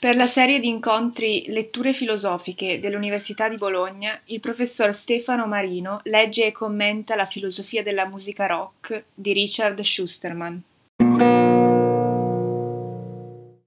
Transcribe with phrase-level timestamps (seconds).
[0.00, 6.46] Per la serie di incontri Letture filosofiche dell'Università di Bologna, il professor Stefano Marino legge
[6.46, 10.62] e commenta la filosofia della musica rock di Richard Schusterman.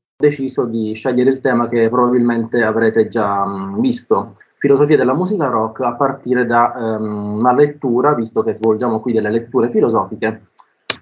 [0.09, 5.45] Ho deciso di scegliere il tema che probabilmente avrete già mm, visto, filosofia della musica
[5.45, 10.47] rock, a partire da um, una lettura, visto che svolgiamo qui delle letture filosofiche,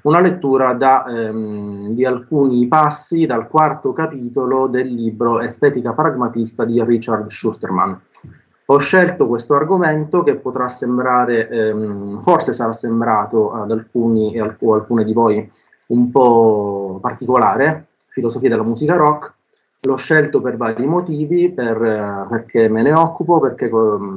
[0.05, 6.83] una lettura da, ehm, di alcuni passi dal quarto capitolo del libro Estetica pragmatista di
[6.83, 7.99] Richard Schusterman.
[8.67, 15.03] Ho scelto questo argomento che potrà sembrare, ehm, forse sarà sembrato ad alcuni e alcune
[15.03, 15.51] di voi
[15.87, 19.33] un po' particolare, filosofia della musica rock,
[19.85, 23.69] L'ho scelto per vari motivi, per, perché me ne occupo, perché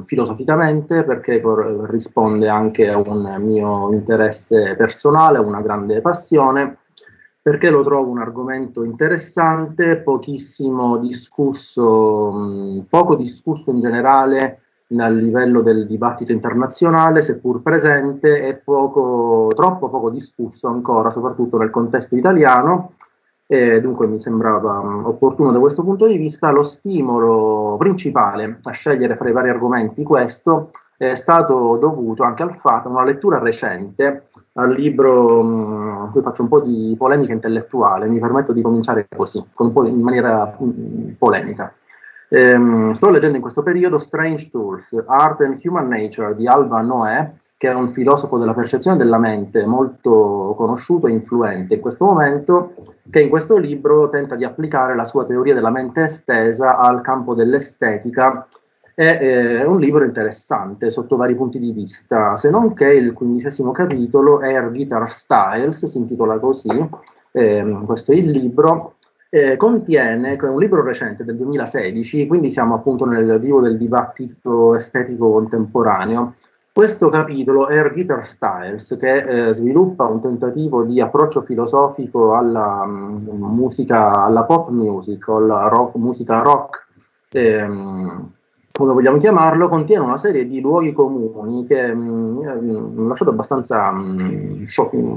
[0.05, 1.41] filosoficamente, perché
[1.85, 6.77] risponde anche a un mio interesse personale, a una grande passione,
[7.41, 14.61] perché lo trovo un argomento interessante, pochissimo discusso, poco discusso in generale
[14.97, 21.69] a livello del dibattito internazionale, seppur presente, e poco, troppo poco discusso ancora, soprattutto nel
[21.69, 22.93] contesto italiano
[23.51, 26.51] e dunque mi sembrava mm, opportuno da questo punto di vista.
[26.51, 32.57] Lo stimolo principale a scegliere fra i vari argomenti questo è stato dovuto anche al
[32.57, 38.07] fatto, una lettura recente, al libro, mh, mm, qui faccio un po' di polemica intellettuale,
[38.07, 41.73] mi permetto di cominciare così, in maniera mh, mm, polemica.
[42.27, 47.31] Ehm, sto leggendo in questo periodo Strange Tools, Art and Human Nature di Alba Noè,
[47.59, 52.75] che è un filosofo della percezione della mente molto conosciuto e influente in questo momento,
[53.09, 57.33] che in questo libro tenta di applicare la sua teoria della mente estesa al campo
[57.33, 58.47] dell'estetica.
[58.95, 63.71] È eh, un libro interessante sotto vari punti di vista, se non che il quindicesimo
[63.71, 66.89] capitolo, Air Guitar Styles, si intitola così,
[67.33, 68.95] eh, questo è il libro,
[69.29, 74.75] eh, contiene, è un libro recente del 2016, quindi siamo appunto nel vivo del dibattito
[74.75, 76.35] estetico contemporaneo,
[76.79, 83.27] questo capitolo è Guitar Styles, che eh, sviluppa un tentativo di approccio filosofico alla um,
[83.37, 86.85] musica, alla pop music, alla rock, musica rock,
[87.33, 88.31] ehm,
[88.71, 94.65] come vogliamo chiamarlo, contiene una serie di luoghi comuni che mi hanno lasciato abbastanza um,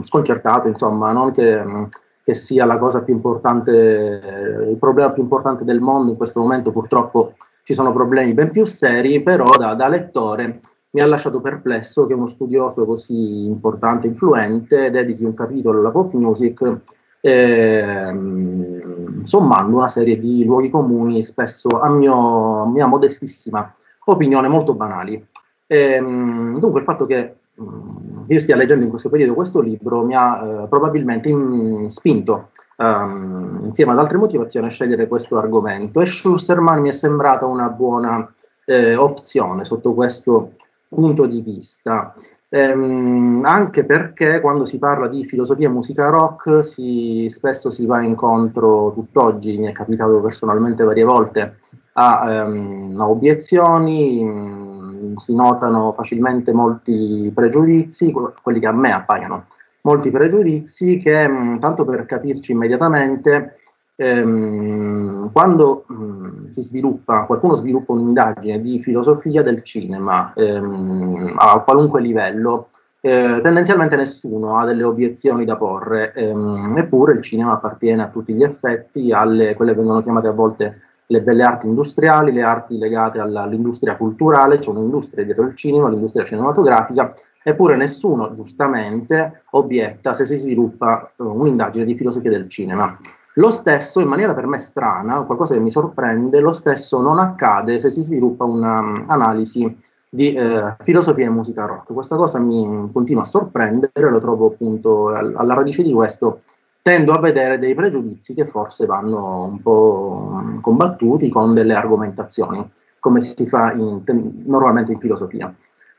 [0.02, 1.88] sconcertato, insomma, non che, um,
[2.24, 6.40] che, sia la cosa più importante, eh, il problema più importante del mondo in questo
[6.40, 10.58] momento, purtroppo ci sono problemi ben più seri, però da, da lettore
[10.92, 15.90] mi ha lasciato perplesso che uno studioso così importante e influente dedichi un capitolo alla
[15.90, 16.80] pop music
[17.22, 23.74] ehm, sommando una serie di luoghi comuni, spesso a, mio, a mia modestissima
[24.06, 25.24] opinione molto banali.
[25.66, 30.14] Ehm, dunque il fatto che mm, io stia leggendo in questo periodo questo libro mi
[30.14, 36.06] ha eh, probabilmente in, spinto um, insieme ad altre motivazioni a scegliere questo argomento e
[36.06, 38.32] Schusterman mi è sembrata una buona
[38.64, 40.52] eh, opzione sotto questo
[40.92, 42.14] punto di vista.
[42.54, 48.02] Ehm, anche perché quando si parla di filosofia e musica rock si, spesso si va
[48.02, 51.56] incontro, tutt'oggi mi è capitato personalmente varie volte,
[51.94, 59.46] a, ehm, a obiezioni, mh, si notano facilmente molti pregiudizi, quelli che a me appaiono,
[59.82, 63.60] molti pregiudizi che, mh, tanto per capirci immediatamente,
[64.02, 71.60] ehm, quando mh, mm, si sviluppa, qualcuno sviluppa un'indagine di filosofia del cinema ehm, a
[71.60, 72.68] qualunque livello,
[73.00, 78.32] eh, tendenzialmente nessuno ha delle obiezioni da porre, ehm, eppure il cinema appartiene a tutti
[78.32, 82.78] gli effetti alle quelle che vengono chiamate a volte le belle arti industriali, le arti
[82.78, 90.14] legate alla, all'industria culturale, c'è un'industria dietro il cinema, l'industria cinematografica, eppure nessuno giustamente obietta
[90.14, 92.96] se si sviluppa uh, un'indagine di filosofia del cinema.
[93.36, 97.78] Lo stesso, in maniera per me strana, qualcosa che mi sorprende, lo stesso non accade
[97.78, 99.74] se si sviluppa un'analisi um,
[100.10, 101.94] di eh, filosofia e musica rock.
[101.94, 106.42] Questa cosa mi continua a sorprendere, lo trovo appunto alla radice di questo,
[106.82, 112.70] tendo a vedere dei pregiudizi che forse vanno un po' um, combattuti con delle argomentazioni,
[112.98, 114.02] come si fa in,
[114.44, 115.54] normalmente in filosofia.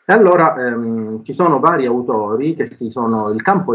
[0.05, 3.73] E allora ehm, ci sono vari autori che si sono, il campo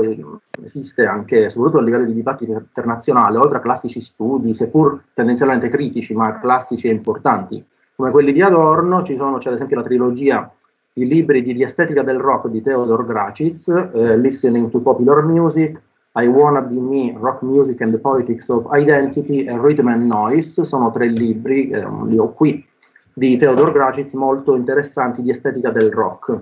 [0.62, 6.12] esiste anche, soprattutto a livello di dibattito internazionale, oltre a classici studi, seppur tendenzialmente critici,
[6.12, 7.64] ma classici e importanti,
[7.96, 10.52] come quelli di Adorno, ci sono, c'è ad esempio la trilogia
[10.92, 15.80] di libri di, di estetica del rock di Theodor Graciz, eh, Listening to Popular Music,
[16.14, 20.64] I Wanna Be Me, Rock Music and the Politics of Identity e Rhythm and Noise,
[20.64, 22.64] sono tre libri, eh, li ho qui,
[23.18, 26.38] di Theodor Gracic molto interessanti di estetica del rock.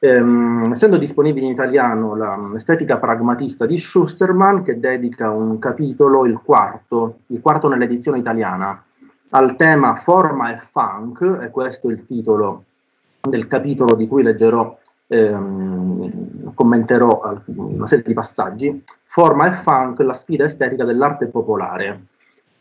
[0.00, 2.14] Ehm, essendo disponibile in italiano
[2.52, 8.80] l'estetica pragmatista di Schusterman, che dedica un capitolo, il quarto, il quarto nell'edizione italiana,
[9.30, 12.64] al tema forma e funk, e questo è il titolo
[13.20, 20.12] del capitolo di cui leggerò, ehm, commenterò una serie di passaggi, forma e funk, la
[20.12, 22.00] sfida estetica dell'arte popolare.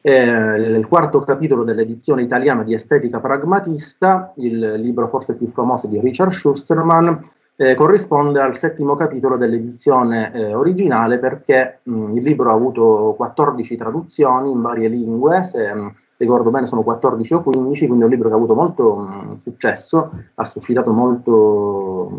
[0.08, 6.00] Eh, il quarto capitolo dell'edizione italiana di Estetica Pragmatista, il libro forse più famoso di
[6.00, 12.54] Richard Schusterman, eh, corrisponde al settimo capitolo dell'edizione eh, originale perché mh, il libro ha
[12.54, 18.04] avuto 14 traduzioni in varie lingue, se mh, ricordo bene sono 14 o 15, quindi
[18.04, 22.14] è un libro che ha avuto molto mh, successo, ha suscitato molto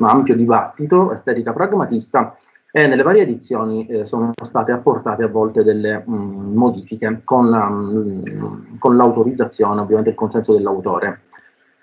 [0.00, 2.36] ampio dibattito, estetica pragmatista,
[2.76, 7.70] e nelle varie edizioni eh, sono state apportate a volte delle modifiche con, la,
[8.80, 11.20] con l'autorizzazione, ovviamente il consenso dell'autore.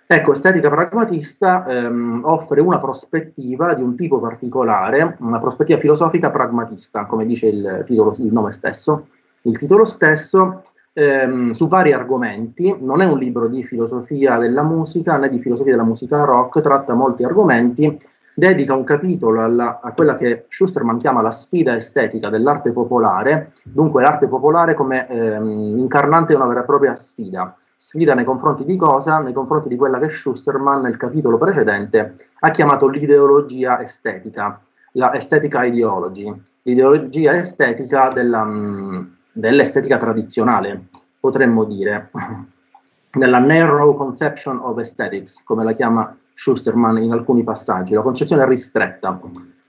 [0.06, 7.06] Ecco, estetica pragmatista ehm, offre una prospettiva di un tipo particolare, una prospettiva filosofica pragmatista,
[7.06, 9.08] come dice il, titolo, il nome stesso.
[9.44, 10.62] Il titolo stesso
[10.92, 15.72] ehm, su vari argomenti, non è un libro di filosofia della musica né di filosofia
[15.72, 17.98] della musica rock, tratta molti argomenti,
[18.34, 24.02] dedica un capitolo alla, a quella che Schusterman chiama la sfida estetica dell'arte popolare, dunque
[24.02, 29.18] l'arte popolare come ehm, incarnante una vera e propria sfida sfida nei confronti di cosa?
[29.18, 34.62] Nei confronti di quella che Schusterman nel capitolo precedente ha chiamato l'ideologia estetica,
[34.92, 36.32] la estetica ideology,
[36.62, 40.90] l'ideologia estetica della, mm, dell'estetica tradizionale,
[41.20, 42.12] potremmo dire,
[43.14, 49.20] nella narrow conception of aesthetics, come la chiama Schusterman in alcuni passaggi, la concezione ristretta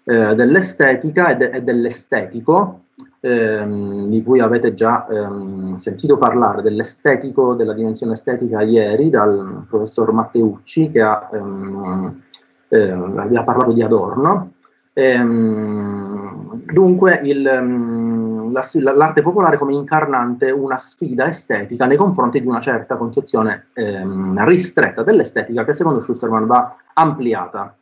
[0.04, 2.80] eh, dell'estetica e, de- e dell'estetico
[3.20, 10.12] ehm, di cui avete già ehm, sentito parlare, dell'estetico, della dimensione estetica ieri dal professor
[10.12, 12.22] Matteucci che ha, ehm,
[12.68, 14.52] eh, ha parlato di Adorno.
[14.94, 22.46] Ehm, dunque il, ehm, la, l'arte popolare come incarnante una sfida estetica nei confronti di
[22.46, 27.74] una certa concezione ehm, ristretta dell'estetica che secondo Schusterman va ampliata.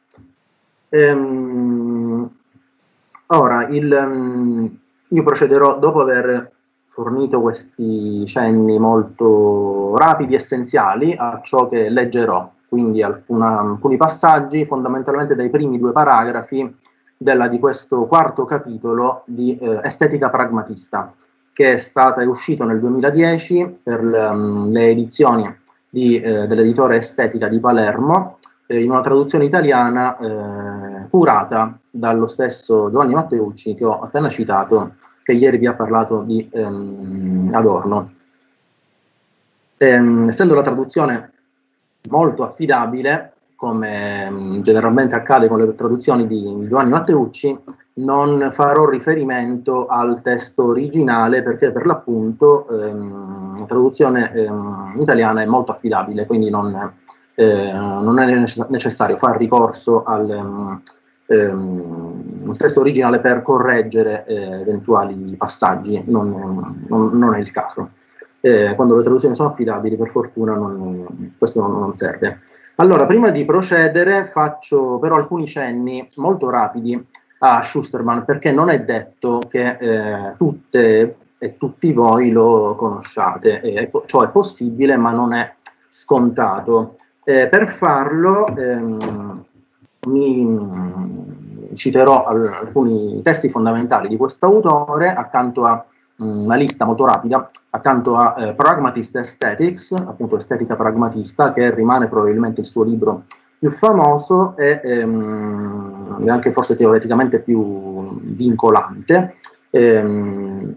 [0.88, 2.30] Ehm,
[3.26, 4.70] ora, il,
[5.08, 6.52] io procederò dopo aver
[6.86, 15.34] fornito questi cenni molto rapidi, essenziali a ciò che leggerò, quindi alcuna, alcuni passaggi fondamentalmente
[15.34, 16.78] dai primi due paragrafi
[17.22, 21.12] della, di questo quarto capitolo di eh, Estetica Pragmatista,
[21.52, 25.54] che è stata è uscito nel 2010 per le, um, le edizioni
[25.90, 32.90] di, eh, dell'editore Estetica di Palermo, eh, in una traduzione italiana eh, curata dallo stesso
[32.90, 38.12] Giovanni Matteucci che ho appena citato che ieri vi ha parlato di ehm, Adorno.
[39.76, 41.32] Ehm, essendo la traduzione
[42.08, 43.29] molto affidabile,
[43.60, 47.58] come ehm, generalmente accade con le traduzioni di Giovanni Matteucci,
[47.96, 55.44] non farò riferimento al testo originale perché per l'appunto ehm, la traduzione ehm, italiana è
[55.44, 56.90] molto affidabile, quindi non,
[57.34, 60.82] eh, non è necessario fare ricorso al, ehm,
[61.26, 67.90] ehm, testo originale per correggere eh, eventuali passaggi, non, non, non, è il caso.
[68.40, 70.58] Eh, quando le traduzioni sono affidabili, per fortuna
[71.36, 72.40] questo non, serve.
[72.80, 76.98] Allora, prima di procedere, faccio però alcuni cenni molto rapidi
[77.40, 83.90] a Schusterman, perché non è detto che eh, tutte e tutti voi lo conosciate, e,
[84.06, 85.52] ciò è possibile, ma non è
[85.90, 86.94] scontato.
[87.22, 89.44] Eh, per farlo ehm,
[90.06, 95.84] mi citerò alcuni testi fondamentali di questo autore accanto a
[96.20, 102.60] una lista molto rapida, accanto a eh, Pragmatist Aesthetics, appunto estetica pragmatista, che rimane probabilmente
[102.60, 103.24] il suo libro
[103.58, 109.36] più famoso e ehm, anche forse teoreticamente più vincolante.
[109.70, 110.74] Ehm,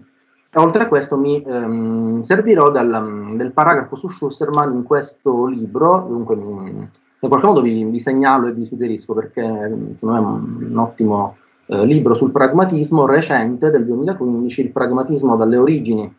[0.54, 6.36] oltre a questo mi ehm, servirò dal, del paragrafo su Schusterman in questo libro, dunque
[6.36, 6.88] mi,
[7.24, 10.76] in qualche modo vi, vi, segnalo e vi suggerisco perché secondo me è un, un
[10.78, 11.36] ottimo
[11.66, 16.14] eh, libro sul pragmatismo recente del 2015, il pragmatismo dalle origini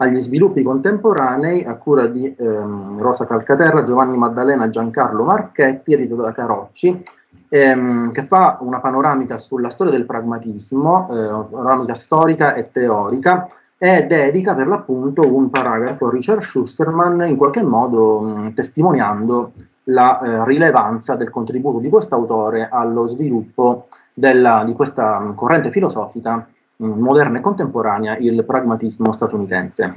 [0.00, 6.32] agli sviluppi contemporanei a cura di ehm, Rosa Calcaterra, Giovanni Maddalena, Giancarlo Marchetti, edito da
[6.32, 7.02] Carocci,
[7.48, 14.06] ehm, che fa una panoramica sulla storia del pragmatismo, eh, panoramica storica e teorica, e
[14.06, 19.52] dedica per l'appunto un paragrafo a Richard Schusterman, in qualche modo mh, testimoniando
[19.84, 23.88] la eh, rilevanza del contributo di quest'autore allo sviluppo
[24.20, 26.46] della, di questa corrente filosofica
[26.76, 29.94] mh, moderna e contemporanea, il pragmatismo statunitense.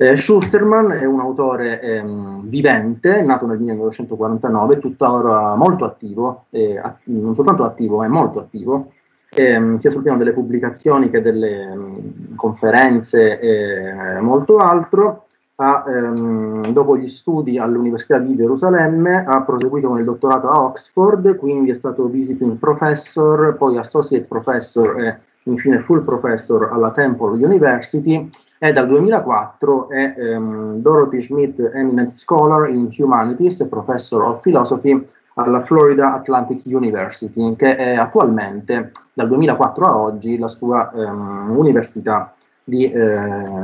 [0.00, 7.34] Eh, Schusterman è un autore ehm, vivente, nato nel 1949, tuttora molto attivo, eh, non
[7.34, 8.92] soltanto attivo, ma è molto attivo,
[9.34, 15.24] ehm, sia sul piano delle pubblicazioni che delle mh, conferenze e molto altro
[15.60, 21.36] ha, ehm, dopo gli studi all'Università di Gerusalemme, ha proseguito con il dottorato a Oxford,
[21.36, 28.28] quindi è stato visiting professor, poi associate professor e infine full professor alla Temple University
[28.58, 35.06] e dal 2004 è ehm, Dorothy Schmidt Eminent Scholar in Humanities e Professor of Philosophy
[35.34, 42.32] alla Florida Atlantic University, che è attualmente dal 2004 a oggi la sua ehm, università
[42.62, 43.08] di eh,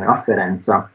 [0.05, 0.89] afferenza.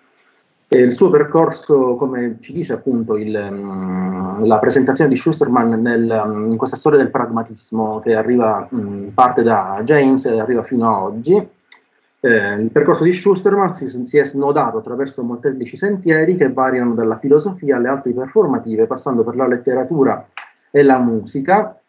[0.71, 6.51] Il suo percorso, come ci dice appunto il, um, la presentazione di Schusterman nel, um,
[6.51, 11.01] in questa storia del pragmatismo che arriva, um, parte da James e arriva fino a
[11.01, 11.33] oggi,
[12.21, 17.17] eh, il percorso di Schusterman si, si, è snodato attraverso molteplici sentieri che variano dalla
[17.17, 20.23] filosofia alle arti performative, passando per la letteratura
[20.69, 21.79] e la musica.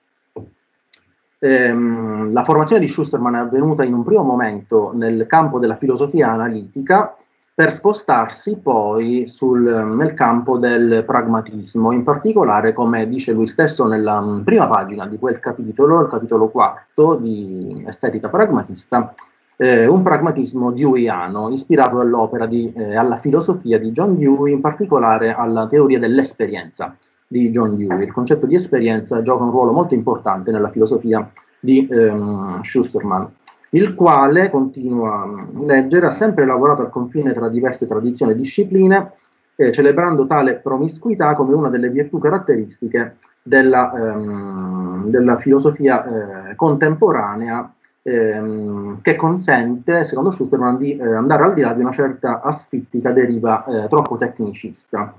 [1.39, 6.31] Ehm, la formazione di Schusterman è avvenuta in un primo momento nel campo della filosofia
[6.31, 7.15] analitica,
[7.61, 14.19] per spostarsi poi sul, nel campo del pragmatismo, in particolare, come dice lui stesso nella
[14.19, 19.13] mm, prima pagina di quel capitolo, il capitolo quarto di Estetica pragmatista,
[19.59, 25.35] eh, un pragmatismo deweyiano, ispirato all'opera di, eh, alla filosofia di John Dewey, in particolare
[25.35, 28.05] alla teoria dell'esperienza di John Dewey.
[28.05, 33.29] Il concetto di esperienza gioca un ruolo molto importante nella filosofia di ehm, Schusterman
[33.71, 39.13] il quale, continua a leggere, ha sempre lavorato al confine tra diverse tradizioni e discipline,
[39.57, 47.73] eh, celebrando tale promiscuità come una delle virtù caratteristiche della, ehm, della filosofia eh, contemporanea
[48.03, 53.13] ehm, che consente, secondo Schusterman, di eh, andare al di là di una certa asfittica
[53.13, 55.15] deriva eh, troppo tecnicista.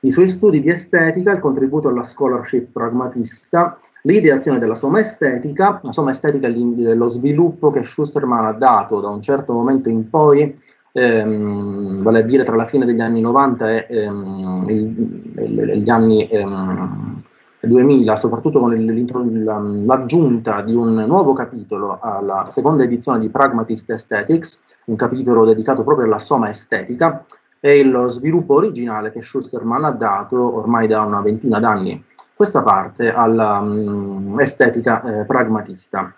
[0.00, 5.92] I suoi studi di estetica, il contributo alla scholarship pragmatista, l'ideazione della somma estetica, la
[5.92, 10.58] somma estetica è lo sviluppo che Schusterman ha dato da un certo momento in poi,
[10.92, 17.16] ehm, vale a dire tra la fine degli anni 90 e ehm, gli anni ehm,
[17.60, 24.94] 2000, soprattutto con l'aggiunta di un nuovo capitolo alla seconda edizione di Pragmatist Aesthetics, un
[24.94, 27.24] capitolo dedicato proprio alla somma estetica,
[27.58, 32.04] e lo sviluppo originale che Schusterman ha dato ormai da una ventina d'anni
[32.36, 36.14] questa parte all'estetica um, eh, pragmatista.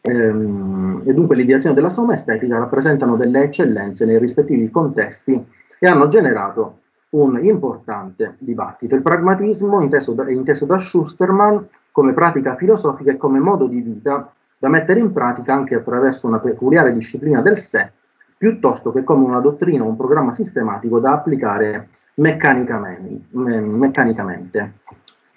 [0.00, 5.44] Ehm, e dunque l'ideazione della somma estetica rappresentano delle eccellenze nei rispettivi contesti
[5.78, 6.78] e hanno generato
[7.10, 8.94] un importante dibattito.
[8.94, 14.32] Il pragmatismo, inteso da, inteso da Schusterman come pratica filosofica e come modo di vita
[14.58, 17.90] da mettere in pratica anche attraverso una peculiare disciplina del sé,
[18.36, 23.26] piuttosto che come una dottrina o un programma sistematico da applicare meccanicamente.
[23.30, 24.72] meccanicamente.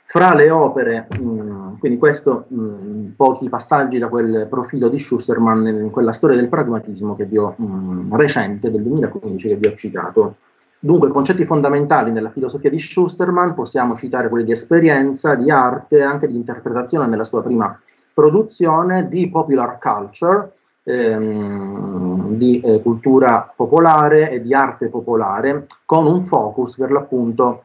[0.09, 4.97] Fra le opere, mh, mm, quindi questo, mh, mm, pochi passaggi da quel profilo di
[4.97, 9.55] Schusterman in quella storia del pragmatismo che vi ho, mh, mm, recente, del 2015, che
[9.57, 10.35] vi ho citato.
[10.79, 16.27] Dunque, concetti fondamentali nella filosofia di Schusterman possiamo citare quelli di esperienza, di arte, anche
[16.27, 17.77] di interpretazione nella sua prima
[18.13, 26.25] produzione, di popular culture, ehm, di eh, cultura popolare e di arte popolare, con un
[26.25, 27.63] focus per l'appunto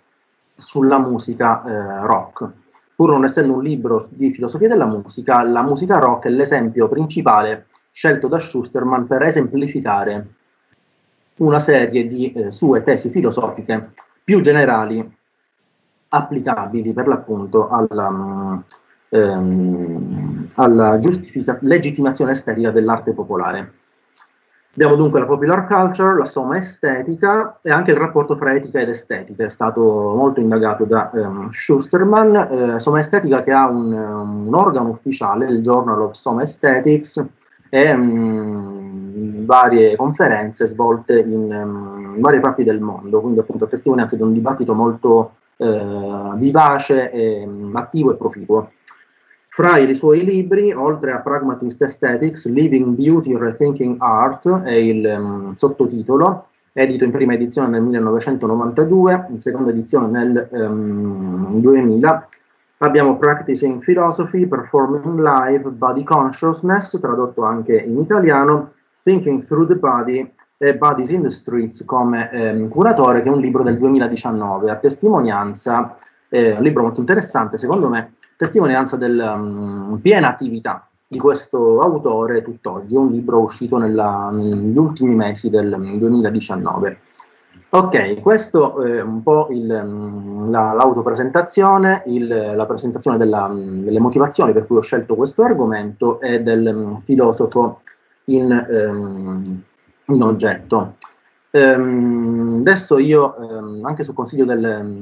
[0.57, 2.49] sulla musica eh, rock.
[2.95, 7.67] Pur non essendo un libro di filosofia della musica, la musica rock è l'esempio principale
[7.91, 10.27] scelto da Schusterman per esemplificare
[11.37, 13.93] una serie di eh, sue tesi filosofiche
[14.23, 15.17] più generali
[16.09, 18.65] applicabili per l'appunto alla, um,
[19.09, 20.99] ehm, alla
[21.61, 23.73] legittimazione estetica dell'arte popolare.
[24.75, 28.89] Abbiamo dunque la popular culture, la somma estetica e anche il rapporto fra etica ed
[28.89, 34.55] estetica, è stato molto indagato da um, Schusterman, eh, somma estetica che ha un, un,
[34.55, 37.23] organo ufficiale, il Journal of Soma Aesthetics,
[37.69, 44.17] e um, varie conferenze svolte in, um, in, varie parti del mondo, quindi appunto testimonianza
[44.17, 48.71] di un dibattito molto eh, vivace, e, attivo e proficuo.
[49.55, 55.53] Fra i suoi libri, oltre a Pragmatist Aesthetics, Living Beauty Rethinking Art è il um,
[55.53, 62.29] sottotitolo, edito in prima edizione nel 1992, in seconda edizione nel um, 2000.
[62.79, 70.33] Abbiamo Practicing Philosophy, Performing Live, Body Consciousness, tradotto anche in italiano, Thinking Through the Body
[70.57, 74.77] e Bodies in the Streets come ehm, curatore, che è un libro del 2019, a
[74.77, 75.99] testimonianza,
[76.31, 82.43] eh, un libro molto interessante secondo me, testimonianza della um, piena attività di questo autore
[82.43, 86.99] tutt'oggi, un libro uscito nella, negli ultimi mesi del 2019.
[87.69, 94.67] Ok, questo è un po' il, la, l'autopresentazione, il, la presentazione della, delle motivazioni per
[94.67, 97.83] cui ho scelto questo argomento e del filosofo
[98.25, 99.63] in, um,
[100.07, 100.97] in oggetto.
[101.55, 104.59] Ehm, adesso io, ehm, anche sul consiglio del,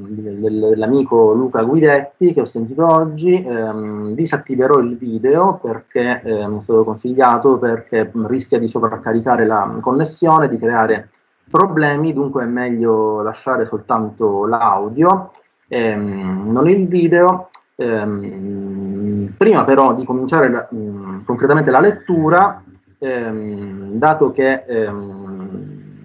[0.09, 6.59] del, dell'amico Luca Guidetti che ho sentito oggi, ehm, disattiverò il video perché ehm, è
[6.59, 11.07] stato consigliato perché rischia di sovraccaricare la connessione, di creare
[11.49, 15.31] problemi, dunque è meglio lasciare soltanto l'audio,
[15.69, 17.49] ehm, non il video.
[17.75, 22.61] Ehm, prima però di cominciare la, mh, concretamente la lettura,
[23.03, 24.63] dato che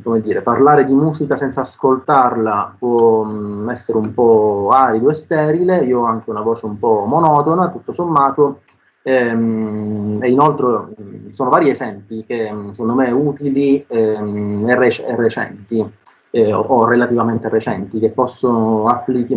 [0.07, 5.15] come dire, parlare di musica senza ascoltarla può mh, mm, essere un po' arido e
[5.15, 8.61] sterile, io ho anche una voce un po' monotona, tutto sommato,
[9.03, 15.03] ehm, e inoltre mh, sono vari esempi che mh, secondo me utili ehm, e, rec-
[15.05, 15.85] e, recenti,
[16.31, 19.35] eh, o, o, relativamente recenti, che possono, applichi,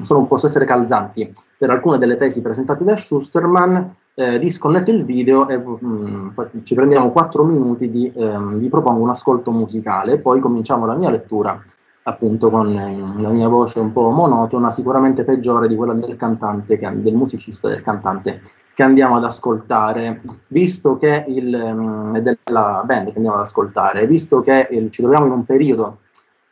[0.00, 1.30] sono, possono essere calzanti.
[1.58, 6.28] Per alcune delle tesi presentate da Schusterman eh, disconnetto il video e mm,
[6.62, 10.94] ci prendiamo 4 minuti di, ehm, vi propongo un ascolto musicale e poi cominciamo la
[10.94, 11.60] mia lettura
[12.04, 16.78] appunto con eh, la mia voce un po' monotona, sicuramente peggiore di quella del cantante,
[16.78, 18.40] del musicista del cantante
[18.74, 24.40] che andiamo ad ascoltare, visto che il, mh, della band che andiamo ad ascoltare, visto
[24.40, 25.98] che il, ci troviamo in un periodo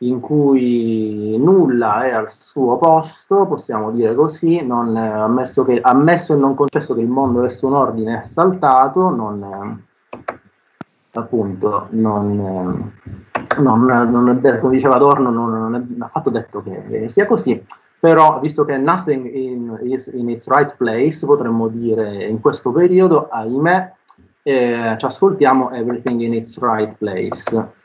[0.07, 6.33] in cui nulla è al suo posto, possiamo dire così, non, eh, ammesso, che, ammesso,
[6.33, 10.27] e non concesso che il mondo avesse un ordine è saltato, non, eh,
[11.13, 12.91] appunto, non,
[13.31, 17.63] eh, non, non è, come diceva Adorno, non, è affatto detto che sia così,
[17.99, 23.29] però visto che nothing in, is in its right place, potremmo dire in questo periodo,
[23.29, 23.93] ahimè,
[24.43, 27.81] eh, ci ascoltiamo Everything in its right place.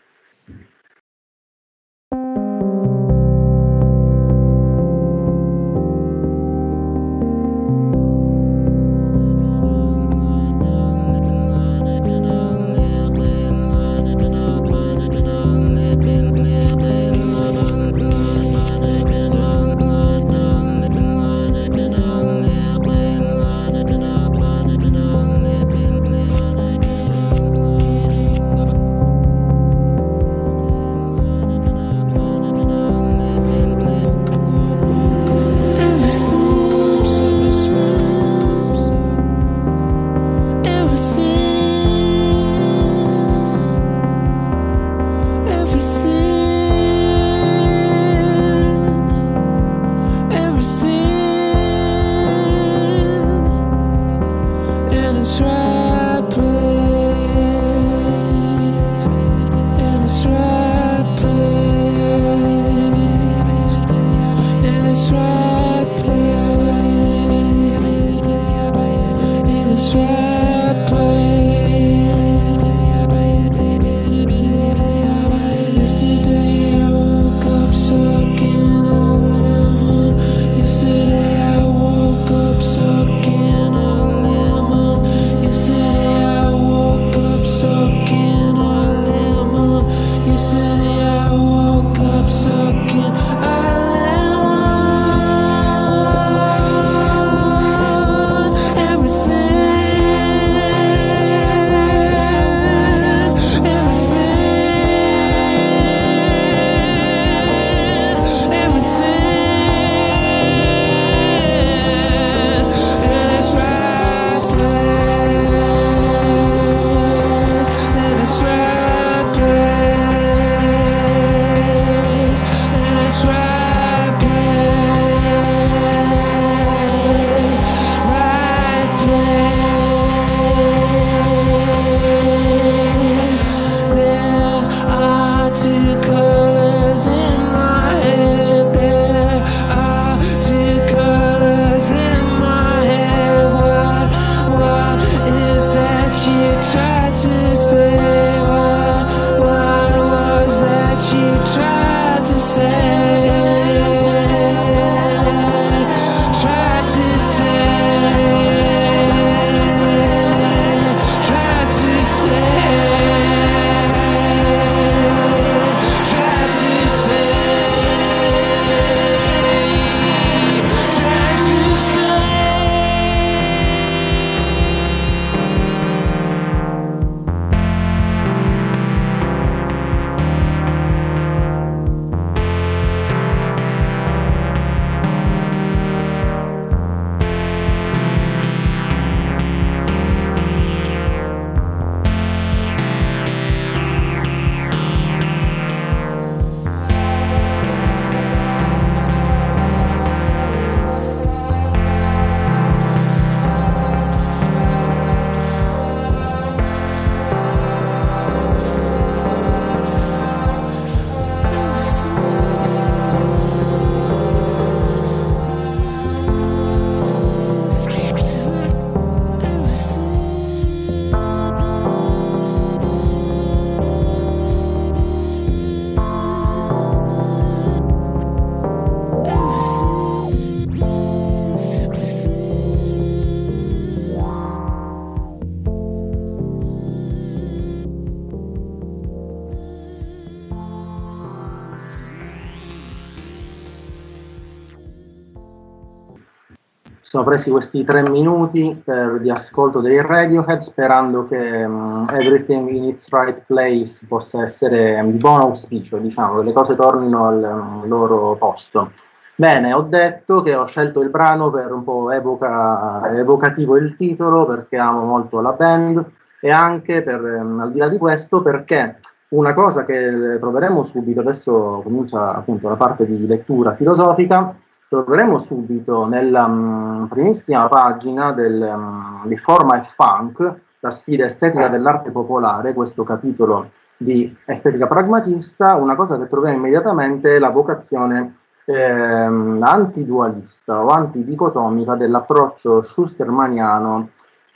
[247.09, 252.85] Sono presi questi tre minuti per, di ascolto dei Radiohead sperando che um, Everything in
[252.85, 257.89] its Right Place possa essere di buon auspicio, diciamo, che le cose tornino al um,
[257.89, 258.91] loro posto.
[259.37, 264.45] Bene, ho detto che ho scelto il brano per un po' evoca, evocativo il titolo
[264.45, 266.05] perché amo molto la band
[266.43, 271.21] e anche per, um, al di là di questo perché una cosa che troveremo subito,
[271.21, 274.55] adesso comincia appunto la parte di lettura filosofica,
[274.89, 281.69] troveremo subito nella um, primissima pagina del, um, di Forma e Funk, la sfida estetica
[281.69, 288.37] dell'arte popolare, questo capitolo di estetica pragmatista, una cosa che troviamo immediatamente è la vocazione
[288.65, 294.11] ehm, antidualista o antidicotomica dell'approccio schustermaniano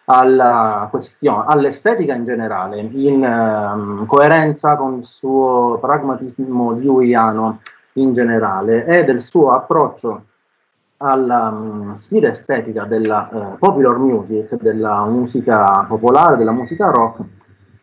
[0.04, 7.60] alla questione, all'estetica in generale, in ehm, coerenza con il suo pragmatismo deweyiano
[7.94, 10.24] in generale e del suo approccio
[10.98, 17.20] alla um, sfida estetica della uh, popular music, della musica popolare, della musica rock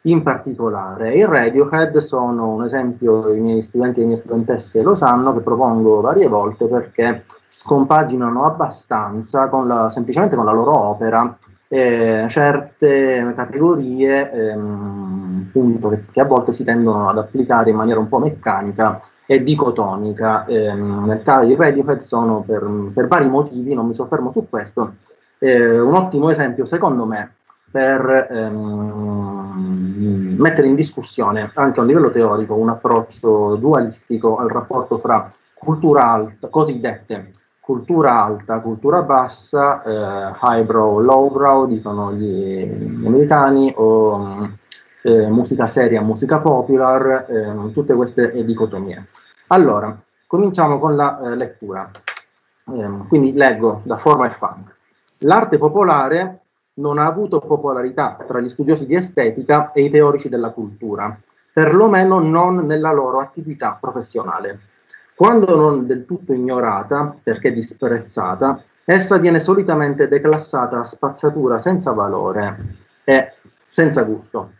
[0.03, 1.15] in particolare.
[1.15, 5.41] I Radiohead sono un esempio, i miei studenti e le mie studentesse lo sanno, che
[5.41, 13.33] propongo varie volte perché scompaginano abbastanza con la, semplicemente con la loro opera eh, certe
[13.35, 18.17] categorie ehm, appunto, che, che, a volte si tendono ad applicare in maniera un po'
[18.17, 18.99] meccanica
[19.31, 20.45] e dicotonica.
[20.47, 24.95] Ehm, nel caso di Radiohead sono per, per, vari motivi, non mi soffermo su questo,
[25.37, 27.33] eh, un ottimo esempio secondo me
[27.69, 29.45] per ehm,
[30.39, 36.09] mettere in discussione anche a un livello teorico un approccio dualistico al rapporto fra cultura
[36.09, 44.57] alta, cosiddette cultura alta, cultura bassa, eh, highbrow, lowbrow, dicono gli americani, o
[45.09, 49.07] eh, musica seria, musica popular, eh, tutte queste dicotomie.
[49.47, 51.89] Allora, cominciamo con la eh, lettura.
[52.67, 54.75] Ehm, quindi leggo da forma e funk.
[55.19, 56.39] L'arte popolare
[56.75, 61.17] non ha avuto popolarità tra gli studiosi di estetica e i teorici della cultura,
[61.51, 64.59] perlomeno non nella loro attività professionale.
[65.15, 72.77] Quando non del tutto ignorata, perché disprezzata, essa viene solitamente declassata a spazzatura senza valore
[73.03, 73.33] e
[73.65, 74.51] senza gusto.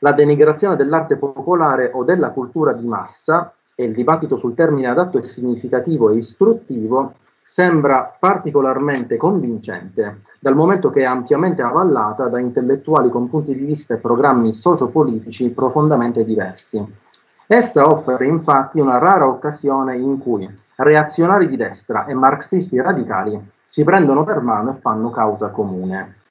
[0.00, 5.18] La denigrazione dell'arte popolare o della cultura di massa e il dibattito sul termine adatto
[5.18, 13.08] e significativo e istruttivo sembra particolarmente convincente, dal momento che è ampiamente avallata da intellettuali
[13.08, 16.84] con punti di vista e programmi sociopolitici profondamente diversi.
[17.46, 23.84] Essa offre infatti una rara occasione in cui reazionari di destra e marxisti radicali si
[23.84, 26.25] prendono per mano e fanno causa comune.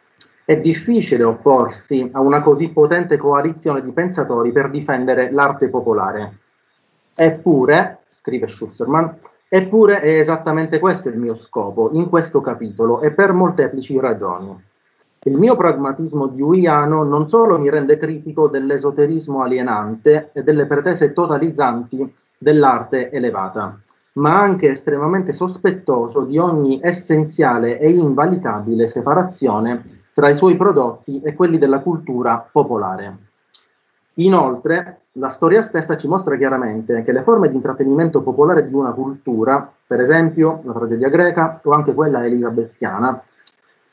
[0.47, 6.37] È difficile opporsi a una così potente coalizione di pensatori per difendere l'arte popolare.
[7.15, 9.07] Eppure, scrive Schussermann,
[9.49, 14.55] eppure è esattamente questo il mio scopo in questo capitolo e per molteplici ragioni.
[15.23, 22.13] Il mio pragmatismo diuiano non solo mi rende critico dell'esoterismo alienante e delle pretese totalizzanti
[22.37, 23.79] dell'arte elevata,
[24.13, 31.33] ma anche estremamente sospettoso di ogni essenziale e invalicabile separazione tra i suoi prodotti e
[31.33, 33.17] quelli della cultura popolare.
[34.13, 38.91] Inoltre, la storia stessa ci mostra chiaramente che le forme di intrattenimento popolare di una
[38.91, 43.21] cultura, per esempio la tragedia greca o anche quella elisabettiana,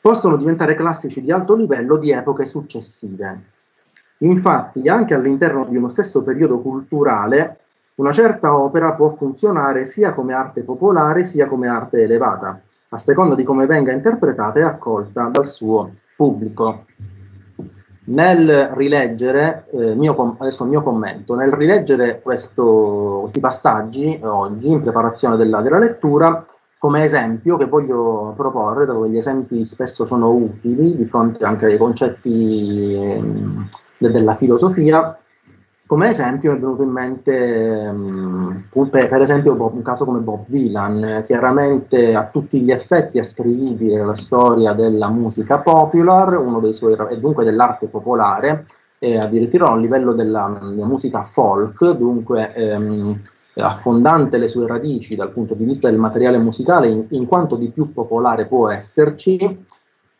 [0.00, 3.40] possono diventare classici di alto livello di epoche successive.
[4.18, 7.56] Infatti, anche all'interno di uno stesso periodo culturale,
[7.96, 12.60] una certa opera può funzionare sia come arte popolare sia come arte elevata,
[12.94, 16.84] a seconda di come venga interpretata e accolta dal suo pubblico.
[18.04, 24.82] Nel rileggere, eh, mio, adesso il mio commento, nel rileggere questo, questi passaggi oggi in
[24.82, 26.44] preparazione della, della lettura,
[26.78, 31.78] come esempio che voglio proporre, dove gli esempi spesso sono utili di fronte anche ai
[31.78, 33.22] concetti eh,
[33.98, 35.16] della filosofia,
[35.92, 42.14] come esempio è venuto in mente um, per, esempio un caso come Bob Dylan, chiaramente
[42.14, 47.44] a tutti gli effetti ascrivibile alla storia della musica popular, uno dei suoi, e dunque
[47.44, 48.64] dell'arte popolare,
[48.98, 53.20] e addirittura a livello della, della musica folk, dunque um,
[53.56, 57.68] affondante le sue radici dal punto di vista del materiale musicale in, in quanto di
[57.68, 59.66] più popolare può esserci,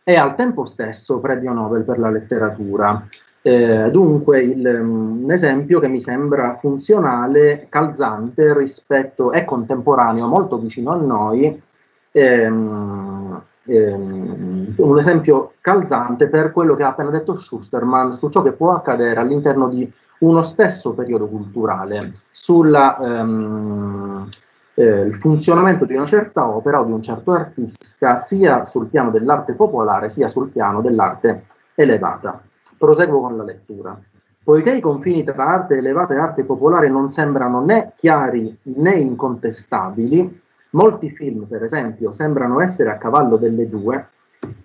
[0.04, 3.06] e al tempo stesso premio Nobel per la letteratura.
[3.44, 10.59] Eh, dunque, il, um, un esempio che mi sembra funzionale, calzante rispetto e contemporaneo, molto
[10.59, 11.61] vicino a noi,
[12.12, 18.52] ehm, ehm, un esempio calzante per quello che ha appena detto Schusterman su ciò che
[18.52, 24.28] può accadere all'interno di uno stesso periodo culturale, sulla, ehm,
[24.74, 29.55] eh, funzionamento di una certa opera o di un certo artista sia sul piano dell'arte
[29.55, 32.40] popolare sia sul piano dell'arte elevata.
[32.83, 33.97] Proseguo con la lettura.
[34.42, 40.40] Poiché i confini tra arte elevata e arte popolare non sembrano né chiari né incontestabili,
[40.71, 44.05] molti film, per esempio, sembrano essere a cavallo delle due,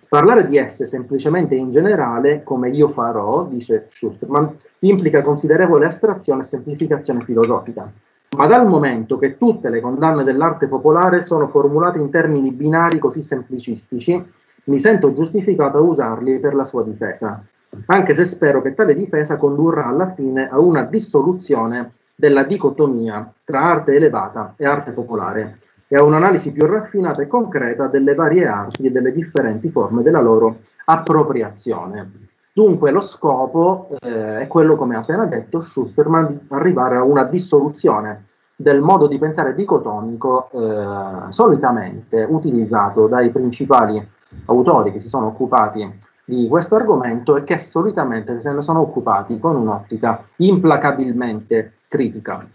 [0.08, 6.46] parlare di esse semplicemente in generale, come io farò, dice Schusterman, implica considerevole astrazione e
[6.46, 7.88] semplificazione filosofica.
[8.36, 13.22] Ma dal momento che tutte le condanne dell'arte popolare sono formulate in termini binari così
[13.22, 14.20] semplicistici,
[14.64, 17.44] mi sento giustificato a usarli per la sua difesa
[17.86, 23.62] anche se spero che tale difesa condurrà alla fine a una dissoluzione della dicotomia tra
[23.62, 28.86] arte elevata e arte popolare e a un'analisi più raffinata e concreta delle varie arti
[28.86, 32.26] e delle differenti forme della loro appropriazione.
[32.52, 37.22] Dunque lo scopo eh, è quello, come ha appena detto Schusterman, di arrivare a una
[37.22, 38.24] dissoluzione
[38.56, 44.04] del modo di pensare dicotomico eh, solitamente utilizzato dai principali
[44.46, 45.88] autori che si sono occupati
[46.28, 52.46] di questo argomento e che solitamente se ne sono occupati con un'ottica implacabilmente critica.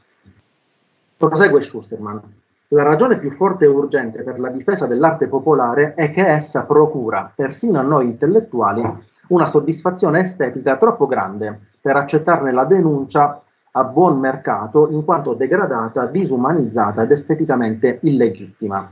[1.18, 2.22] Prosegue Schusterman.
[2.68, 7.32] La ragione più forte e urgente per la difesa dell'arte popolare è che essa procura,
[7.34, 8.84] persino a noi intellettuali,
[9.30, 16.06] una soddisfazione estetica troppo grande per accettarne la denuncia a buon mercato in quanto degradata,
[16.06, 18.88] disumanizzata ed esteticamente illegittima.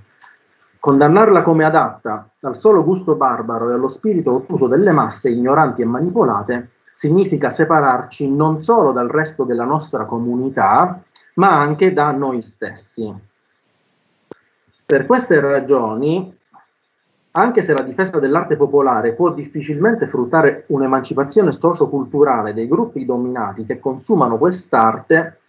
[0.82, 5.86] Condannarla come adatta al solo gusto barbaro e allo spirito ottuso delle masse ignoranti e
[5.86, 11.00] manipolate significa separarci non solo dal resto della nostra comunità,
[11.36, 13.14] ma anche da noi stessi.
[14.84, 16.36] Per queste ragioni,
[17.34, 23.80] anche se la difesa dell'arte popolare può difficilmente fruttare un'emancipazione socioculturale dei gruppi dominati che
[23.80, 25.42] consumano quest'arte,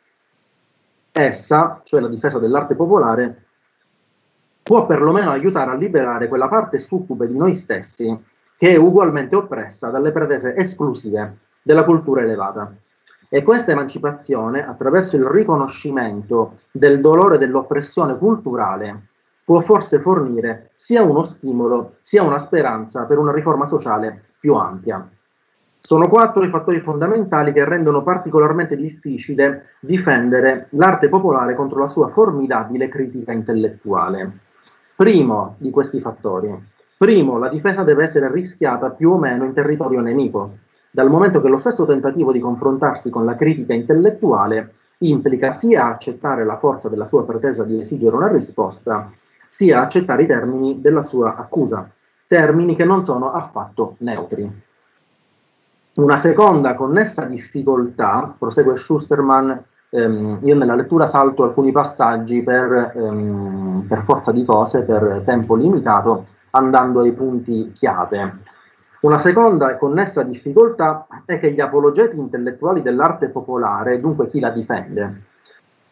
[1.10, 3.46] essa, cioè la difesa dell'arte popolare,
[4.62, 8.16] può perlomeno aiutare a liberare quella parte succube di noi stessi
[8.56, 12.72] che è ugualmente oppressa dalle pretese esclusive della cultura elevata.
[13.28, 19.06] E questa emancipazione, attraverso il riconoscimento del dolore dell'oppressione culturale,
[19.44, 25.08] può forse fornire sia uno stimolo sia una speranza per una riforma sociale più ampia.
[25.80, 32.08] Sono quattro i fattori fondamentali che rendono particolarmente difficile difendere l'arte popolare contro la sua
[32.08, 34.50] formidabile critica intellettuale.
[34.94, 36.54] Primo di questi fattori.
[36.96, 40.58] Primo, la difesa deve essere rischiata più o meno in territorio nemico,
[40.90, 46.44] dal momento che lo stesso tentativo di confrontarsi con la critica intellettuale implica sia accettare
[46.44, 49.10] la forza della sua pretesa di esigere una risposta,
[49.48, 51.90] sia accettare i termini della sua accusa,
[52.26, 54.48] termini che non sono affatto neutri.
[55.94, 63.84] Una seconda connessa difficoltà, prosegue Schusterman, ehm, io nella lettura salto alcuni passaggi per, ehm,
[63.86, 68.38] per forza di cose, per tempo limitato, andando ai punti chiave.
[69.00, 74.50] Una seconda e connessa difficoltà è che gli apologeti intellettuali dell'arte popolare, dunque chi la
[74.50, 75.22] difende,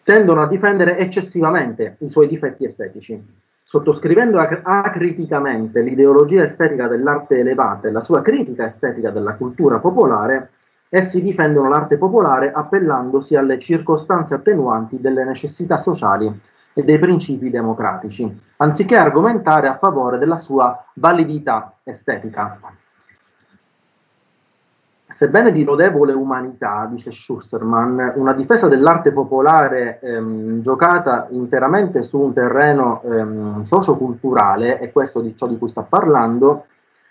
[0.02, 3.20] tendono a difendere eccessivamente i suoi difetti estetici,
[3.62, 10.50] sottoscrivendo acriticamente l'ideologia estetica dell'arte elevata e la sua critica estetica della cultura popolare,
[10.92, 16.40] Essi difendono l'arte popolare appellandosi alle circostanze attenuanti delle necessità sociali
[16.72, 22.58] e dei principi democratici, anziché argomentare a favore della sua validità estetica.
[25.06, 32.32] Sebbene di lodevole umanità, dice Schusterman, una difesa dell'arte popolare ehm, giocata interamente su un
[32.32, 36.66] terreno ehm, socioculturale, e questo di ciò di cui sta parlando,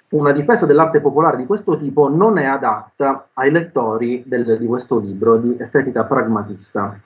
[0.09, 4.97] una difesa dell'arte popolare di questo tipo non è adatta ai lettori del, di questo
[4.97, 6.99] libro di estetica pragmatista.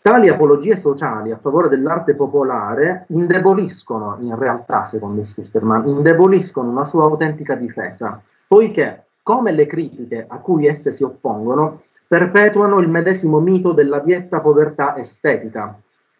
[0.00, 7.04] Tali apologie sociali a favore dell'arte popolare indeboliscono, in realtà, secondo Schusterman, indeboliscono una sua
[7.04, 13.72] autentica difesa, poiché, come le critiche a cui esse si oppongono, perpetuano il medesimo mito
[13.72, 15.74] della vietta povertà estetica,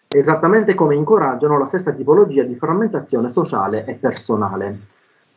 [0.08, 4.78] esattamente come incoraggiano la stessa tipologia di frammentazione sociale e personale.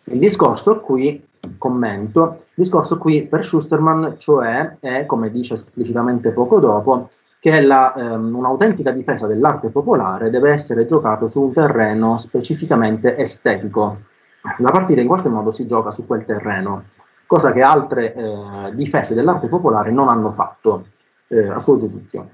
[0.09, 1.21] Il discorso qui,
[1.57, 7.93] commento, il discorso qui per Schusterman, cioè, è, come dice esplicitamente poco dopo, che la,
[7.93, 13.97] ehm, un'autentica difesa dell'arte popolare deve essere giocato su un terreno specificamente estetico.
[14.59, 16.85] La partita in qualche modo si gioca su quel terreno,
[17.25, 20.85] cosa che altre eh, difese dell'arte popolare non hanno fatto,
[21.27, 22.29] eh, a suo giudizio.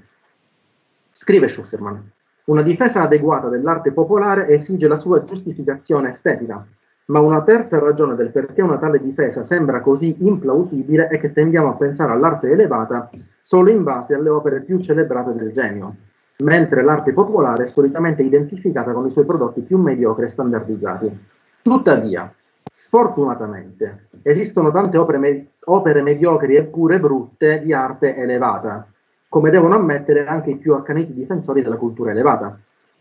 [1.10, 2.12] Scrive Schusterman,
[2.46, 6.64] una difesa adeguata dell'arte popolare esige la sua giustificazione estetica,
[7.06, 11.70] ma una terza ragione del perché una tale difesa sembra così implausibile è che tendiamo
[11.70, 13.10] a pensare all'arte elevata
[13.42, 15.96] solo in base alle opere più celebrate del genio.
[16.44, 21.20] mentre l'arte popolare è solitamente identificata con i suoi prodotti più mediocri e standardizzati.
[21.62, 22.34] Tuttavia,
[22.70, 28.86] sfortunatamente, esistono tante opere, me- opere mediocri e pure brutte di arte elevata,
[29.30, 32.58] come devono ammettere anche i più accaniti difensori della cultura elevata.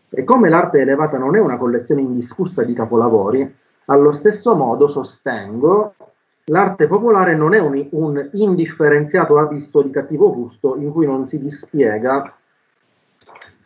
[0.09, 5.95] E come l'arte elevata non è una collezione indiscussa di capolavori, allo stesso modo sostengo
[6.45, 11.39] l'arte popolare non è un, un indifferenziato abisso di cattivo gusto in cui non si
[11.41, 12.33] dispiega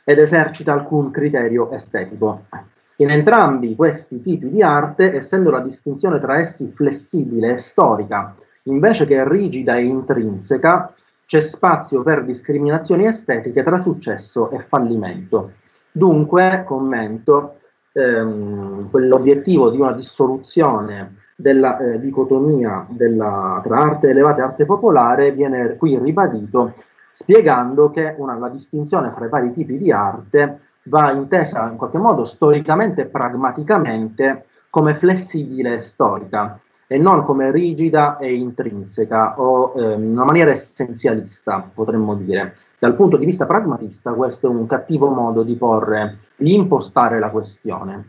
[0.04, 2.46] ed esercita alcun criterio estetico.
[2.98, 9.06] In entrambi questi tipi di arte, essendo la distinzione tra essi flessibile e storica, invece
[9.06, 10.94] che rigida e intrinseca,
[11.26, 15.52] c'è spazio per discriminazioni estetiche tra successo e fallimento.
[15.92, 17.58] Dunque, commento,
[17.98, 25.32] ehm, quell'obiettivo di una dissoluzione della eh, dicotomia della, tra arte elevata e arte popolare
[25.32, 26.74] viene qui ribadito
[27.12, 31.98] spiegando che una, la distinzione fra i vari tipi di arte va intesa in qualche
[31.98, 39.74] modo storicamente e pragmaticamente come flessibile e storica e non come rigida e intrinseca o
[39.76, 42.54] eh, in una maniera essenzialista, potremmo dire.
[42.80, 47.32] Dal punto di vista pragmatista questo è un cattivo modo di porre, di impostare la
[47.32, 48.06] questione.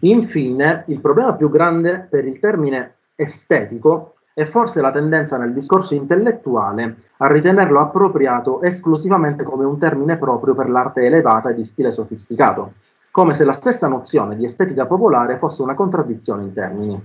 [0.00, 5.94] Infine, il problema più grande per il termine estetico è forse la tendenza nel discorso
[5.94, 11.92] intellettuale a ritenerlo appropriato esclusivamente come un termine proprio per l'arte elevata e di stile
[11.92, 12.72] sofisticato,
[13.12, 17.00] come se la stessa nozione di estetica popolare fosse una contraddizione in termini.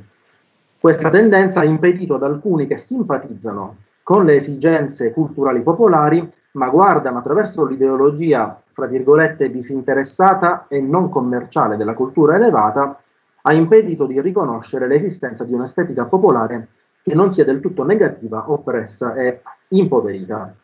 [0.80, 3.76] Questa tendenza ha impedito ad alcuni che simpatizzano
[4.12, 11.78] con le esigenze culturali popolari, ma guardano attraverso l'ideologia, fra virgolette, disinteressata e non commerciale
[11.78, 13.02] della cultura elevata,
[13.42, 16.68] ha impedito di riconoscere l'esistenza di un'estetica popolare
[17.02, 20.56] che non sia del tutto negativa, oppressa e impoverita.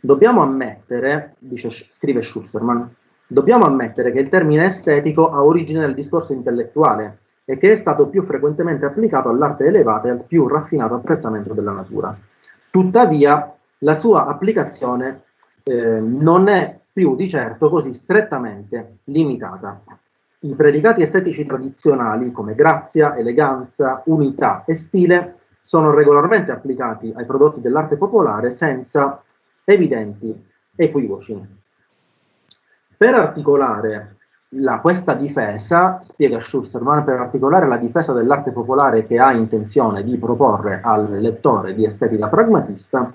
[0.00, 2.88] Dobbiamo ammettere, dice, scrive Schusterman,
[3.26, 8.06] dobbiamo ammettere che il termine estetico ha origine nel discorso intellettuale e che è stato
[8.06, 12.16] più frequentemente applicato all'arte elevata e al più raffinato apprezzamento della natura.
[12.78, 15.22] Tuttavia, la sua applicazione
[15.64, 19.82] eh, non è più di certo così strettamente limitata.
[20.38, 27.60] I predicati estetici tradizionali come grazia, eleganza, unità e stile sono regolarmente applicati ai prodotti
[27.60, 29.24] dell'arte popolare senza
[29.64, 30.32] evidenti
[30.76, 31.36] equivoci.
[32.96, 34.17] Per articolare
[34.50, 40.16] la, questa difesa, spiega Schusterman, per articolare la difesa dell'arte popolare che ha intenzione di
[40.16, 43.12] proporre al lettore di estetica pragmatista,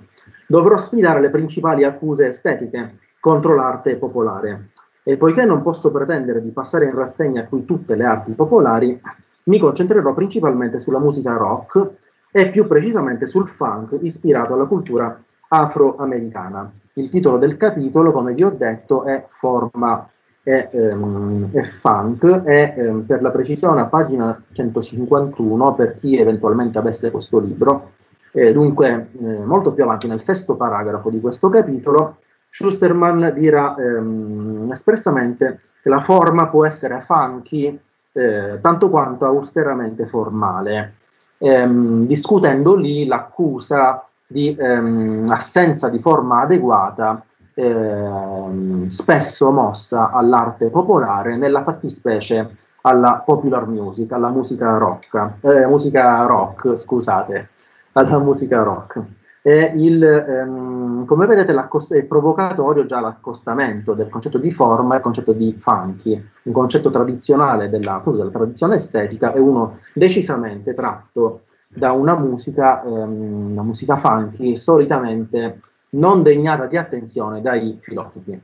[0.48, 4.70] dovrò sfidare le principali accuse estetiche contro l'arte popolare.
[5.02, 9.02] E poiché non posso pretendere di passare in rassegna qui tutte le arti popolari,
[9.46, 11.90] mi concentrerò principalmente sulla musica rock
[12.32, 15.20] e più precisamente sul funk ispirato alla cultura
[15.50, 16.72] afroamericana.
[16.94, 20.08] Il titolo del capitolo, come vi ho detto, è Forma
[20.44, 26.78] e, ehm, e funk e ehm, per la precisione a pagina 151 per chi eventualmente
[26.78, 27.92] avesse questo libro.
[28.32, 32.18] Eh, dunque, eh, molto più avanti nel sesto paragrafo di questo capitolo,
[32.50, 37.80] Schusterman dirà ehm, espressamente che la forma può essere funky
[38.12, 40.96] eh, tanto quanto austeramente formale,
[41.38, 47.24] ehm, discutendo lì l'accusa di ehm, assenza di forma adeguata
[47.54, 56.26] eh, spesso mossa all'arte popolare, nella fattispecie alla popular music, alla musica rock, eh, musica
[56.26, 57.50] rock, scusate,
[57.94, 59.02] alla musica rock.
[59.46, 65.34] Il, ehm, come vedete è provocatorio già l'accostamento del concetto di forma e il concetto
[65.34, 72.16] di funky, un concetto tradizionale della, della tradizione estetica e uno decisamente tratto da una
[72.16, 75.60] musica, ehm, una musica funky solitamente
[75.94, 78.40] non degnata di attenzione dai filosofi.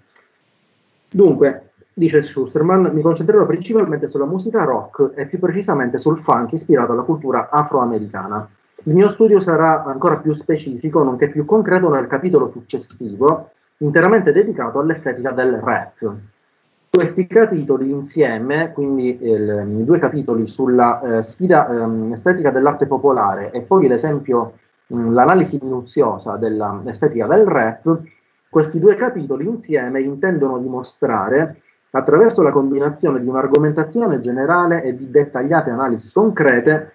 [1.12, 6.91] Dunque, dice Schusterman, mi concentrerò principalmente sulla musica rock e più precisamente sul funk ispirato
[6.91, 8.47] alla cultura afroamericana.
[8.84, 14.80] Il mio studio sarà ancora più specifico, nonché più concreto nel capitolo successivo, interamente dedicato
[14.80, 16.14] all'estetica del rap.
[16.89, 23.52] Questi capitoli insieme, quindi il, i due capitoli sulla eh, sfida eh, estetica dell'arte popolare
[23.52, 24.54] e poi l'esempio
[24.89, 28.01] l'analisi minuziosa dell'estetica del rap,
[28.49, 31.61] questi due capitoli insieme intendono dimostrare,
[31.91, 36.93] attraverso la combinazione di un'argomentazione generale e di dettagliate analisi concrete,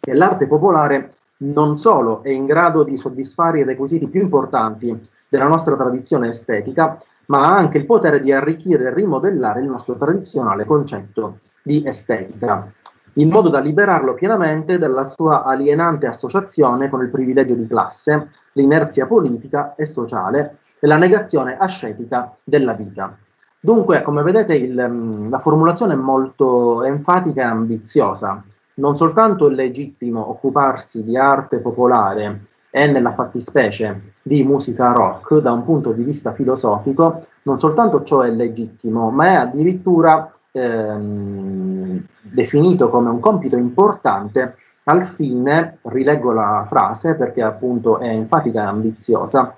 [0.00, 4.98] che l'arte popolare non solo è in grado di soddisfare i requisiti più importanti
[5.28, 9.96] della nostra tradizione estetica, ma ha anche il potere di arricchire e rimodellare il nostro
[9.96, 12.70] tradizionale concetto di estetica
[13.14, 19.06] in modo da liberarlo pienamente dalla sua alienante associazione con il privilegio di classe, l'inerzia
[19.06, 23.16] politica e sociale e la negazione ascetica della vita.
[23.60, 28.44] Dunque, come vedete, il, mm, la formulazione è molto enfatica e ambiziosa.
[28.74, 32.40] Non soltanto è legittimo occuparsi di arte popolare
[32.70, 38.22] e nella fattispecie di musica rock da un punto di vista filosofico, non soltanto ciò
[38.22, 46.64] è legittimo, ma è addirittura ehm, definito come un compito importante al fine, rileggo la
[46.68, 49.56] frase perché appunto è enfatica e ambiziosa,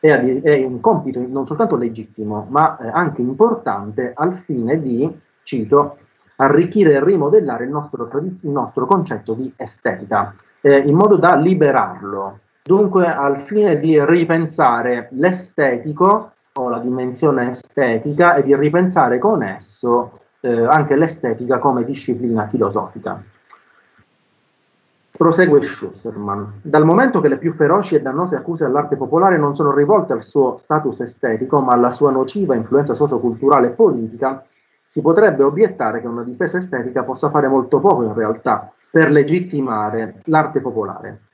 [0.00, 0.08] è,
[0.40, 5.10] è un compito non soltanto legittimo, ma eh, anche importante al fine di,
[5.42, 5.98] cito,
[6.36, 12.38] arricchire e rimodellare il nostro, il nostro concetto di estetica, eh, in modo da liberarlo.
[12.62, 20.12] Dunque, al fine di ripensare l'estetico o la dimensione estetica e di ripensare con esso
[20.40, 23.22] eh, anche l'estetica come disciplina filosofica.
[25.18, 26.60] Prosegue Schusterman.
[26.62, 30.22] Dal momento che le più feroci e dannose accuse all'arte popolare non sono rivolte al
[30.22, 34.44] suo status estetico, ma alla sua nociva influenza socioculturale e politica,
[34.84, 40.22] si potrebbe obiettare che una difesa estetica possa fare molto poco in realtà per legittimare
[40.26, 41.27] l'arte popolare.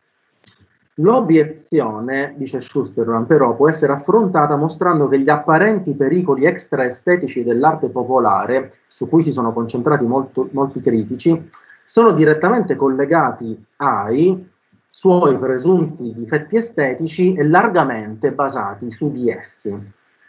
[0.98, 8.74] L'obiezione, dice Schusterman, però può essere affrontata mostrando che gli apparenti pericoli extraestetici dell'arte popolare,
[8.86, 11.50] su cui si sono concentrati molto, molti critici,
[11.84, 14.48] sono direttamente collegati ai
[14.88, 19.76] suoi presunti difetti estetici e largamente basati su di essi.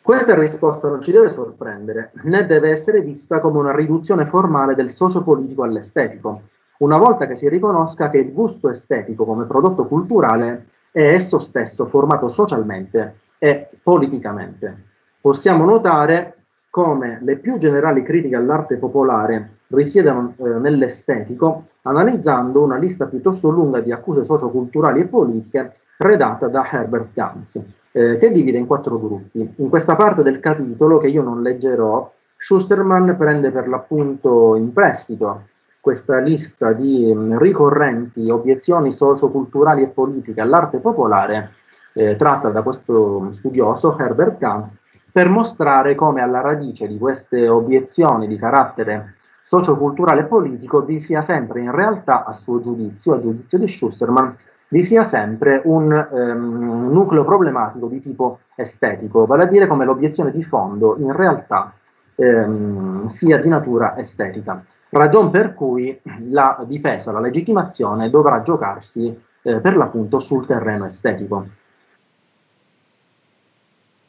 [0.01, 4.89] Questa risposta non ci deve sorprendere, né deve essere vista come una riduzione formale del
[4.89, 6.41] sociopolitico all'estetico,
[6.77, 11.85] una volta che si riconosca che il gusto estetico come prodotto culturale è esso stesso
[11.85, 14.83] formato socialmente e politicamente.
[15.21, 16.35] Possiamo notare
[16.69, 23.79] come le più generali critiche all'arte popolare risiedano eh, nell'estetico, analizzando una lista piuttosto lunga
[23.79, 27.61] di accuse socioculturali e politiche redatta da Herbert Gans,
[27.91, 29.53] eh, che divide in quattro gruppi.
[29.55, 35.43] In questa parte del capitolo, che io non leggerò, Schusterman prende per l'appunto in prestito
[35.85, 41.51] questa lista di mm, ricorrenti obiezioni socioculturali e politiche all'arte popolare,
[41.93, 44.75] eh, tratta da questo studioso Herbert Gans,
[45.11, 51.21] per mostrare come alla radice di queste obiezioni di carattere socioculturale e politico vi sia
[51.21, 54.35] sempre in realtà, a suo giudizio, a giudizio di Schusserman,
[54.69, 60.31] vi sia sempre un um, nucleo problematico di tipo estetico, vale a dire come l'obiezione
[60.31, 61.71] di fondo in realtà
[62.15, 64.65] um, sia di natura estetica.
[64.97, 69.07] Ragion per cui la difesa, la legittimazione dovrà giocarsi
[69.41, 71.45] eh, per l'appunto sul terreno estetico.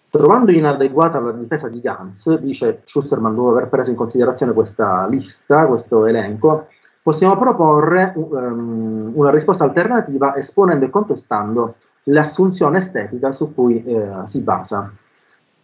[0.09, 5.67] Trovando inadeguata la difesa di Gans, dice Schusterman dopo aver preso in considerazione questa lista,
[5.67, 6.69] questo elenco,
[7.03, 11.75] possiamo proporre um, una risposta alternativa esponendo e contestando
[12.05, 14.89] l'assunzione estetica su cui eh, si basa.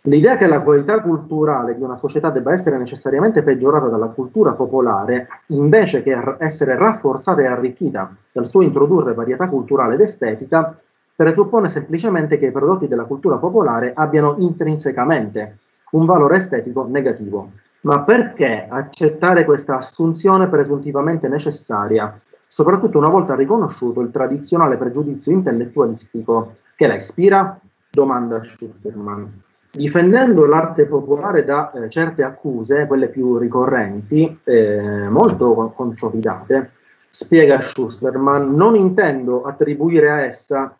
[0.06, 5.28] L'idea che la qualità culturale di una società debba essere necessariamente peggiorata dalla cultura popolare,
[5.48, 10.76] invece che essere rafforzata e arricchita dal suo introdurre varietà culturale ed estetica,
[11.14, 15.58] presuppone semplicemente che i prodotti della cultura popolare abbiano intrinsecamente
[15.92, 17.52] un valore estetico negativo.
[17.82, 26.54] Ma perché accettare questa assunzione presuntivamente necessaria, soprattutto una volta riconosciuto il tradizionale pregiudizio intellettualistico
[26.74, 27.56] che la ispira?
[27.88, 29.50] Domanda Schusterman.
[29.74, 36.72] Difendendo l'arte popolare da eh, certe accuse, quelle più ricorrenti, eh, molto consolidate,
[37.08, 40.76] spiega Schusterman, non intendo attribuire a essa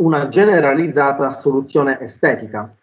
[0.00, 2.74] una generalizzata soluzione estetica.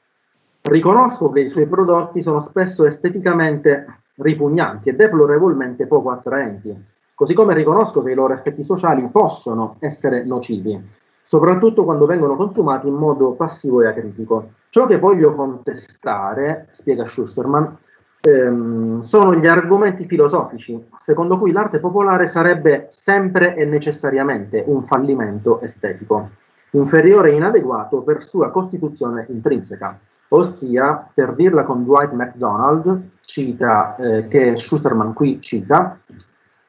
[0.61, 6.75] Riconosco che i suoi prodotti sono spesso esteticamente ripugnanti e deplorevolmente poco attraenti,
[7.15, 10.79] così come riconosco che i loro effetti sociali possono essere nocivi,
[11.27, 14.51] soprattutto quando vengono consumati in modo passivo e acritico.
[14.69, 17.77] Ciò che voglio contestare, spiega Schusterman,
[18.21, 25.59] ehm, sono gli argomenti filosofici, secondo cui l'arte popolare sarebbe sempre e necessariamente un fallimento
[25.59, 26.29] estetico
[26.71, 29.99] inferiore e inadeguato per sua costituzione intrinseca,
[30.29, 35.99] ossia, per dirla con Dwight MacDonald, cita, eh, che Schusterman qui cita,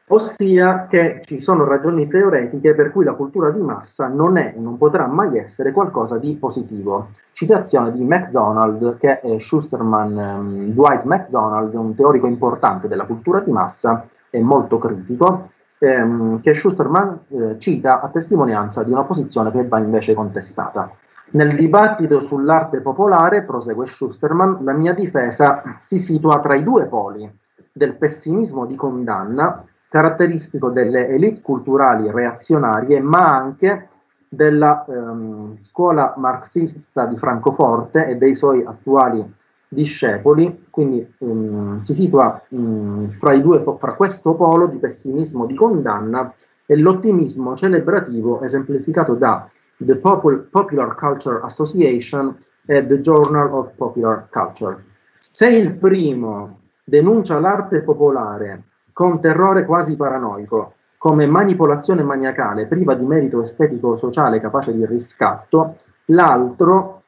[0.08, 4.58] ossia che ci sono ragioni teoretiche per cui la cultura di massa non è e
[4.58, 7.08] non potrà mai essere qualcosa di positivo.
[7.32, 13.52] Citazione di MacDonald, che è Schusterman, um, Dwight MacDonald, un teorico importante della cultura di
[13.52, 19.66] massa e molto critico, ehm, che Schusterman eh, cita a testimonianza di una posizione che
[19.66, 20.90] va invece contestata.
[21.30, 27.30] Nel dibattito sull'arte popolare, prosegue Schusterman, la mia difesa si situa tra i due poli
[27.70, 33.88] del pessimismo di condanna, caratteristico delle elite culturali reazionarie, ma anche
[34.28, 39.24] della ehm, scuola marxista di Francoforte e dei suoi attuali
[39.68, 46.32] discepoli, quindi ehm, si situa ehm, fra, due, fra questo polo di pessimismo di condanna
[46.66, 52.36] e l'ottimismo celebrativo esemplificato da The Popular Culture Association
[52.66, 54.84] e The Journal of Popular Culture.
[55.18, 58.62] Se il primo denuncia l'arte popolare
[58.98, 65.76] con terrore quasi paranoico, come manipolazione maniacale priva di merito estetico-sociale capace di riscatto,
[66.06, 67.02] l'altro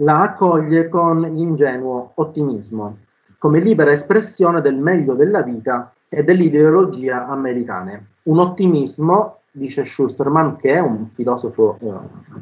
[0.00, 2.96] la accoglie con ingenuo ottimismo,
[3.38, 8.06] come libera espressione del meglio della vita e dell'ideologia americane.
[8.24, 11.92] Un ottimismo, dice Schusterman, che è un filosofo eh,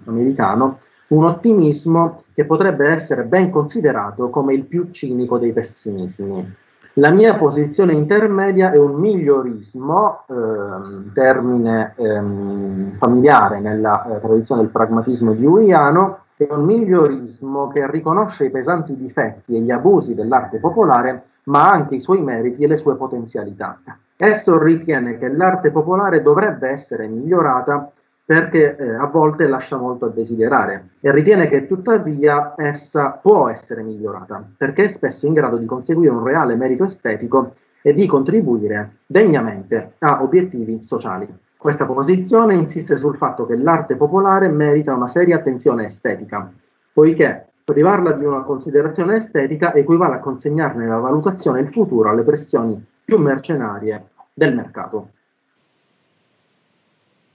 [0.07, 0.79] americano,
[1.09, 6.65] un ottimismo che potrebbe essere ben considerato come il più cinico dei pessimismi.
[6.99, 14.71] La mia posizione intermedia è un migliorismo, ehm, termine ehm, familiare nella eh, tradizione del
[14.71, 21.25] pragmatismo deweyano, è un migliorismo che riconosce i pesanti difetti e gli abusi dell'arte popolare,
[21.45, 23.79] ma anche i suoi meriti e le sue potenzialità.
[24.17, 27.91] Esso ritiene che l'arte popolare dovrebbe essere migliorata
[28.27, 33.85] perché eh, a volte lascia molto a desiderare e ritiene che tuttavia essa può essere
[33.85, 38.97] migliorata perché è spesso in grado di conseguire un reale merito estetico e di contribuire
[39.07, 41.29] degnamente a obiettivi sociali.
[41.57, 46.53] Questa posizione insiste sul fatto che l'arte popolare merita una seria attenzione estetica,
[46.93, 52.85] poiché privarla di una considerazione estetica equivale a consegnarne la valutazione il futuro alle pressioni
[53.05, 55.11] più mercenarie del mercato.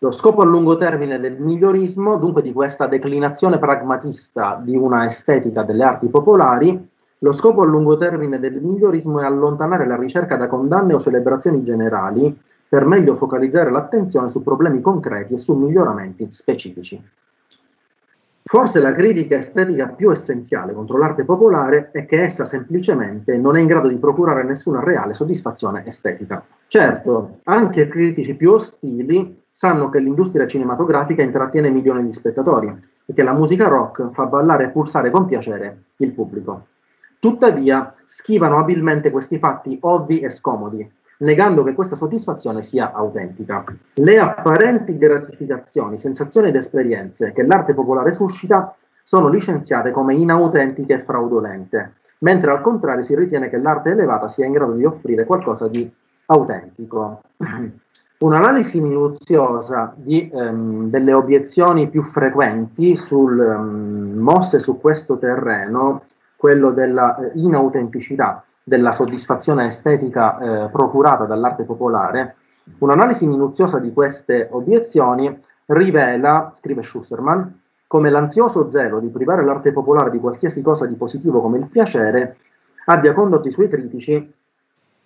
[0.04, 5.62] Lo scopo a lungo termine del migliorismo, dunque di questa declinazione pragmatista di una estetica
[5.62, 6.90] delle arti popolari,
[7.20, 11.62] lo scopo a lungo termine del migliorismo è allontanare la ricerca da condanne o celebrazioni
[11.62, 12.36] generali
[12.68, 17.00] per meglio focalizzare l'attenzione su problemi concreti e su miglioramenti specifici.
[18.42, 23.60] Forse la critica estetica più essenziale contro l'arte popolare è che essa semplicemente non è
[23.60, 26.44] in grado di procurare nessuna reale soddisfazione estetica.
[26.66, 32.74] Certo, anche critici più ostili sanno che l'industria cinematografica intrattiene milioni di spettatori
[33.06, 36.68] e che la musica rock fa ballare e pulsare con piacere il pubblico.
[37.20, 43.64] Tuttavia, schivano abilmente questi fatti ovvi e scomodi, negando che questa soddisfazione sia autentica.
[43.94, 51.04] Le apparenti gratificazioni, sensazioni ed esperienze che l'arte popolare suscita sono licenziate come inautentiche e
[51.04, 55.68] fraudolente, mentre al contrario si ritiene che l'arte elevata sia in grado di offrire qualcosa
[55.68, 55.90] di
[56.28, 57.22] autentico.
[58.22, 66.04] Un'analisi minuziosa di, ehm, delle obiezioni più frequenti sul, ehm, mosse su questo terreno,
[66.36, 72.36] quello della eh, inautenticità, della soddisfazione estetica eh, procurata dall'arte popolare,
[72.78, 80.12] un'analisi minuziosa di queste obiezioni rivela, scrive Schusserman, come l'ansioso zelo di privare l'arte popolare
[80.12, 82.38] di qualsiasi cosa di positivo come il piacere
[82.86, 84.32] abbia condotto i suoi critici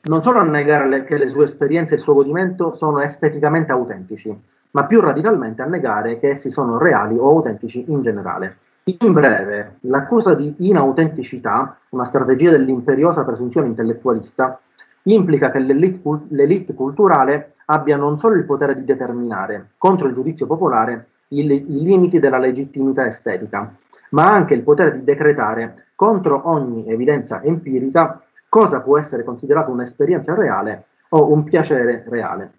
[0.05, 3.71] non solo a negare le, che le sue esperienze e il suo godimento sono esteticamente
[3.71, 4.35] autentici,
[4.71, 8.57] ma più radicalmente a negare che essi sono reali o autentici in generale.
[8.83, 14.59] In breve, l'accusa di inautenticità, una strategia dell'imperiosa presunzione intellettualista,
[15.03, 20.45] implica che l'elite, l'elite culturale abbia non solo il potere di determinare, contro il giudizio
[20.45, 23.73] popolare, i, i limiti della legittimità estetica,
[24.11, 28.24] ma anche il potere di decretare contro ogni evidenza empirica
[28.55, 32.53] cosa può essere considerato un'esperienza reale o un piacere reale.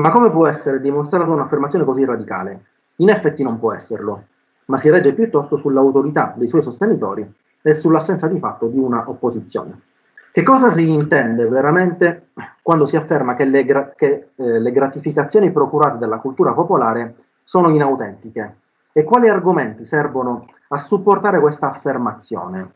[0.00, 2.64] Ma come può essere dimostrata un'affermazione così radicale?
[2.96, 4.24] In effetti non può esserlo
[4.70, 7.28] ma si regge piuttosto sull'autorità dei suoi sostenitori
[7.60, 9.80] e sull'assenza di fatto di una opposizione.
[10.32, 12.28] Che cosa si intende veramente
[12.62, 17.68] quando si afferma che le, gra- che, eh, le gratificazioni procurate dalla cultura popolare sono
[17.70, 18.56] inautentiche?
[18.92, 22.70] E quali argomenti servono a supportare questa affermazione?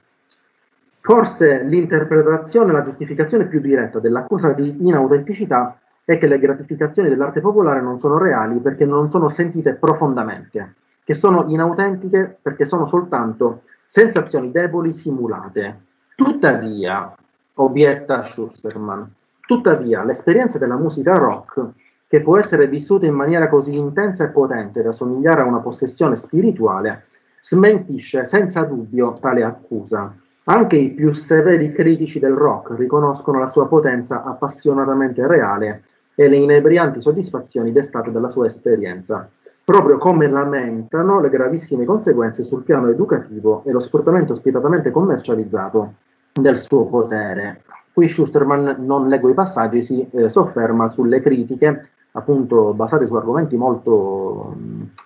[1.06, 7.82] Forse l'interpretazione la giustificazione più diretta dell'accusa di inautenticità è che le gratificazioni dell'arte popolare
[7.82, 14.50] non sono reali perché non sono sentite profondamente che sono inautentiche perché sono soltanto sensazioni
[14.50, 15.80] deboli simulate.
[16.16, 17.14] Tuttavia,
[17.56, 19.06] obietta Schusterman,
[19.46, 21.66] tuttavia l'esperienza della musica rock,
[22.06, 26.16] che può essere vissuta in maniera così intensa e potente da somigliare a una possessione
[26.16, 27.04] spirituale,
[27.42, 30.10] smentisce senza dubbio tale accusa.
[30.44, 35.84] Anche i più severi critici del rock riconoscono la sua potenza appassionatamente reale
[36.14, 39.28] e le inebrianti soddisfazioni destate dalla sua esperienza
[39.64, 45.94] proprio come lamentano le gravissime conseguenze sul piano educativo e lo sfruttamento spietatamente commercializzato
[46.32, 47.62] del suo potere.
[47.90, 53.56] Qui Schusterman, non leggo i passaggi, si eh, sofferma sulle critiche, appunto basate su argomenti
[53.56, 55.02] molto eh,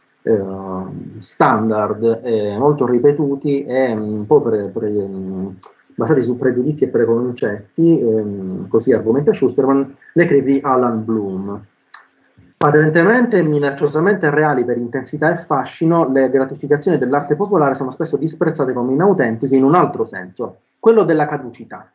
[1.18, 4.90] standard eh, molto ripetuti e un po' pre, pre,
[5.98, 11.60] basati su pregiudizi e preconcetti, ehm, così argomenta Schusterman, le crisi di Alan Bloom.
[12.56, 18.72] Patentemente e minacciosamente reali per intensità e fascino, le gratificazioni dell'arte popolare sono spesso disprezzate
[18.72, 21.90] come inautentiche in un altro senso, quello della caducità.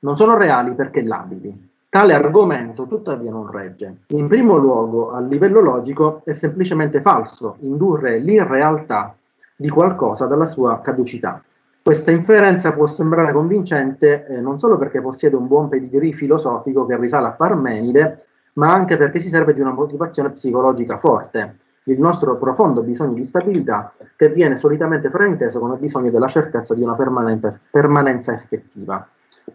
[0.00, 1.72] Non sono reali perché labili.
[1.94, 3.98] Tale argomento tuttavia non regge.
[4.08, 9.14] In primo luogo, a livello logico, è semplicemente falso indurre l'irrealtà
[9.54, 11.40] di qualcosa dalla sua caducità.
[11.80, 16.96] Questa inferenza può sembrare convincente eh, non solo perché possiede un buon pedigree filosofico che
[16.96, 18.24] risale a Parmenide,
[18.54, 23.22] ma anche perché si serve di una motivazione psicologica forte, il nostro profondo bisogno di
[23.22, 29.06] stabilità che viene solitamente frainteso come bisogno della certezza di una permanenza effettiva.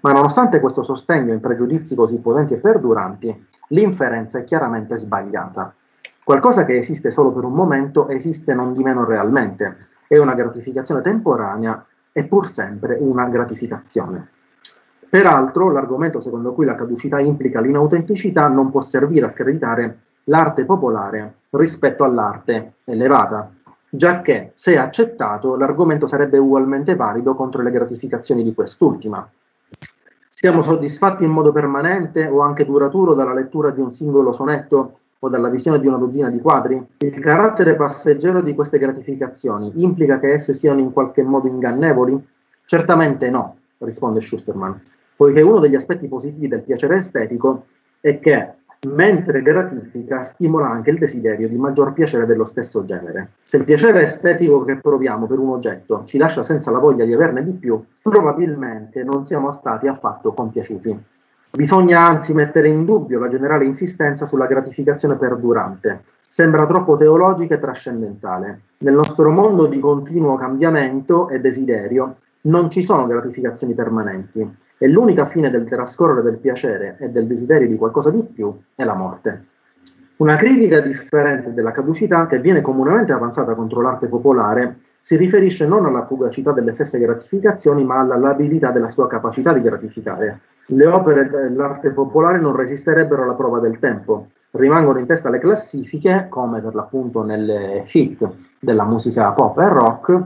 [0.02, 5.74] Ma nonostante questo sostegno in pregiudizi così potenti e perduranti, l'inferenza è chiaramente sbagliata.
[6.24, 9.78] Qualcosa che esiste solo per un momento esiste non di meno realmente,
[10.08, 14.28] è una gratificazione temporanea e pur sempre una gratificazione.
[15.10, 21.34] Peraltro, l'argomento secondo cui la caducità implica l'inautenticità non può servire a screditare l'arte popolare
[21.50, 23.50] rispetto all'arte elevata,
[23.90, 29.28] giacché, se accettato, l'argomento sarebbe ugualmente valido contro le gratificazioni di quest'ultima.
[30.42, 35.28] Siamo soddisfatti in modo permanente o anche duraturo dalla lettura di un singolo sonetto o
[35.28, 36.82] dalla visione di una dozzina di quadri?
[37.00, 42.26] Il carattere passeggero di queste gratificazioni implica che esse siano in qualche modo ingannevoli?
[42.64, 44.82] Certamente no, risponde Schusterman,
[45.18, 47.66] poiché uno degli aspetti positivi del piacere estetico
[48.00, 48.54] è che
[48.88, 53.32] mentre gratifica stimola anche il desiderio di maggior piacere dello stesso genere.
[53.44, 57.14] Se il piacere estetico che proviamo per un oggetto ci lascia senza la voglia di
[57.14, 60.98] averne di più, probabilmente non siamo stati affatto compiaciuti.
[61.52, 66.04] Bisogna anzi mettere in dubbio la generale insistenza sulla gratificazione perdurante.
[66.28, 68.62] Sembra troppo teologica e trascendentale.
[68.78, 75.26] Nel nostro mondo di continuo cambiamento e desiderio non ci sono gratificazioni permanenti e l'unica
[75.26, 79.46] fine del trascorrere del piacere e del desiderio di qualcosa di più è la morte.
[80.18, 85.86] Una critica differente della caducità che viene comunemente avanzata contro l'arte popolare si riferisce non
[85.86, 90.42] alla fugacità delle stesse gratificazioni, ma alla labilità della sua capacità di gratificare.
[90.68, 96.28] Le opere dell'arte popolare non resisterebbero alla prova del tempo, rimangono in testa alle classifiche,
[96.30, 98.28] come per l'appunto nelle hit
[98.60, 100.22] della musica pop e rock,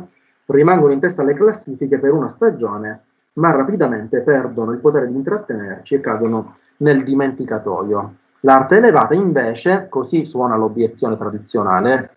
[0.48, 3.02] rimangono in testa alle classifiche per una stagione
[3.34, 8.16] ma rapidamente perdono il potere di intrattenerci e cadono nel dimenticatoio.
[8.42, 12.16] L'arte elevata invece, così suona l'obiezione tradizionale,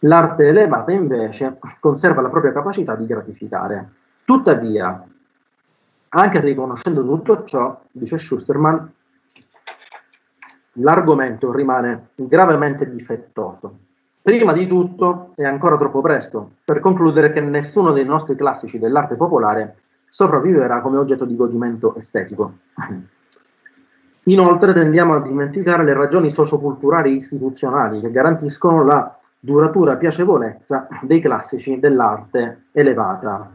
[0.00, 3.88] l'arte elevata invece conserva la propria capacità di gratificare.
[4.24, 5.02] Tuttavia,
[6.10, 8.92] anche riconoscendo tutto ciò, dice Schusterman,
[10.74, 13.78] l'argomento rimane gravemente difettoso.
[14.22, 19.16] Prima di tutto, è ancora troppo presto per concludere che nessuno dei nostri classici dell'arte
[19.16, 19.76] popolare
[20.10, 22.52] sopravviverà come oggetto di godimento estetico.
[24.24, 31.20] Inoltre tendiamo a dimenticare le ragioni socioculturali e istituzionali che garantiscono la duratura piacevolezza dei
[31.20, 33.50] classici dell'arte elevata.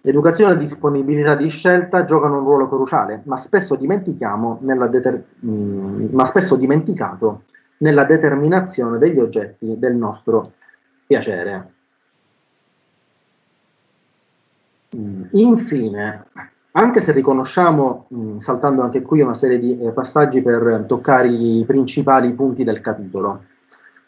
[0.00, 6.56] Educazione e disponibilità di scelta giocano un ruolo cruciale, ma spesso, deter- mm, ma spesso
[6.56, 7.42] dimenticato
[7.78, 10.52] nella determinazione degli oggetti del nostro
[11.06, 11.73] piacere.
[15.32, 16.26] Infine,
[16.72, 21.64] anche se riconosciamo, mh, saltando anche qui una serie di eh, passaggi per toccare i
[21.66, 23.44] principali punti del capitolo,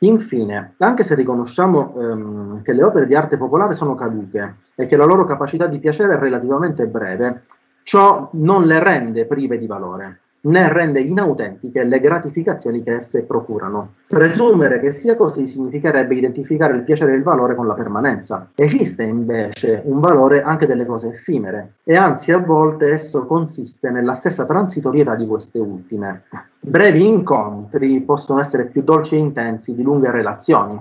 [0.00, 4.96] infine, anche se riconosciamo ehm, che le opere di arte popolare sono cadute e che
[4.96, 7.44] la loro capacità di piacere è relativamente breve,
[7.82, 13.94] ciò non le rende prive di valore né rende inautentiche le gratificazioni che esse procurano.
[14.06, 18.48] Presumere che sia così significherebbe identificare il piacere e il valore con la permanenza.
[18.54, 24.14] Esiste invece un valore anche delle cose effimere e anzi a volte esso consiste nella
[24.14, 26.22] stessa transitorietà di queste ultime.
[26.60, 30.78] Brevi incontri possono essere più dolci e intensi di lunghe relazioni.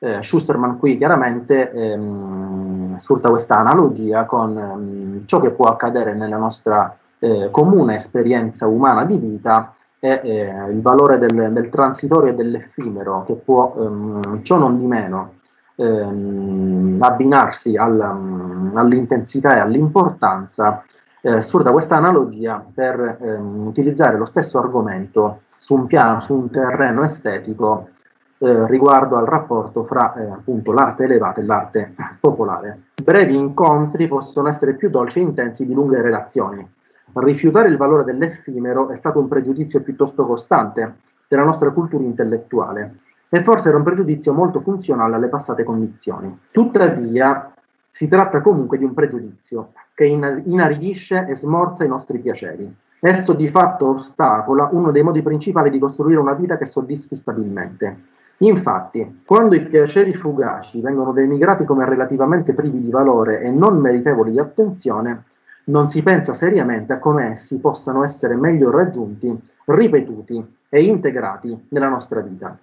[0.00, 6.36] Eh, Schusterman qui chiaramente ehm, sfrutta questa analogia con ehm, ciò che può accadere nella
[6.36, 12.34] nostra eh, comune esperienza umana di vita è eh, il valore del, del, transitorio e
[12.34, 15.36] dell'effimero che può ehm, ciò non di meno
[15.76, 20.84] ehm, abbinarsi alla, mm, all'intensità e all'importanza
[21.22, 26.50] eh, sfrutta questa analogia per ehm, utilizzare lo stesso argomento su un piano, su un
[26.50, 27.88] terreno estetico
[28.36, 32.80] eh, riguardo al rapporto fra eh, appunto l'arte elevata e l'arte popolare.
[33.02, 36.82] Brevi incontri possono essere più dolci e intensi di lunghe relazioni.
[37.16, 40.96] Rifiutare il valore dell'effimero è stato un pregiudizio piuttosto costante
[41.28, 42.98] della nostra cultura intellettuale
[43.28, 46.36] e forse era un pregiudizio molto funzionale alle passate condizioni.
[46.50, 47.52] Tuttavia,
[47.86, 52.74] si tratta comunque di un pregiudizio che inaridisce e smorza i nostri piaceri.
[52.98, 57.96] Esso di fatto ostacola uno dei modi principali di costruire una vita che soddisfi stabilmente.
[58.38, 64.32] Infatti, quando i piaceri fugaci vengono denigrati come relativamente privi di valore e non meritevoli
[64.32, 65.24] di attenzione,
[65.64, 69.34] non si pensa seriamente a come essi possano essere meglio raggiunti,
[69.66, 72.56] ripetuti e integrati nella nostra vita.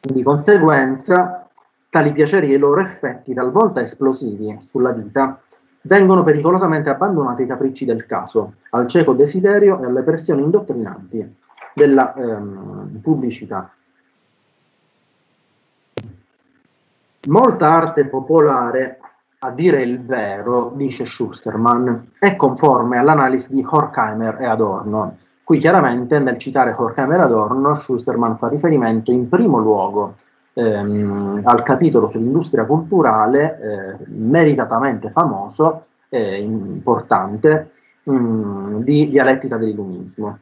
[0.00, 1.48] Di conseguenza,
[1.90, 5.40] tali piaceri e i loro effetti, talvolta esplosivi sulla vita,
[5.82, 11.36] vengono pericolosamente abbandonati ai capricci del caso, al cieco desiderio e alle pressioni indottrinanti
[11.74, 13.72] della ehm, pubblicità.
[17.28, 18.98] Molta arte popolare,
[19.40, 25.16] a dire il vero, dice Schustermann, è conforme all'analisi di Horkheimer e Adorno,
[25.48, 30.16] Qui chiaramente nel citare Horkheimer Adorno, Schusterman fa riferimento in primo luogo
[30.52, 37.70] ehm, al capitolo sull'industria culturale, eh, meritatamente famoso e importante,
[38.02, 40.38] mh, mm, di dialettica dell'illuminismo.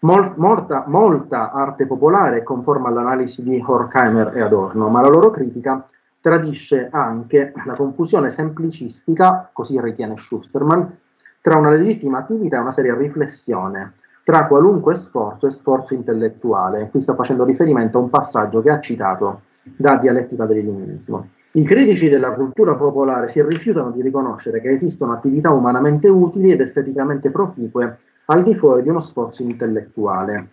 [0.00, 5.82] Mol, molta, molta, arte popolare conforma all'analisi di Horkheimer e Adorno, ma la loro critica
[6.20, 10.98] tradisce anche la confusione semplicistica, così ritiene Schusterman,
[11.40, 16.88] tra una legittima attività e una seria riflessione tra qualunque sforzo e sforzo intellettuale.
[16.90, 21.26] Qui sto facendo riferimento a un passaggio che ha citato da Dialettica dell'Illuminismo.
[21.52, 26.60] I critici della cultura popolare si rifiutano di riconoscere che esistono attività umanamente utili ed
[26.60, 30.48] esteticamente proficue al di fuori di uno sforzo intellettuale.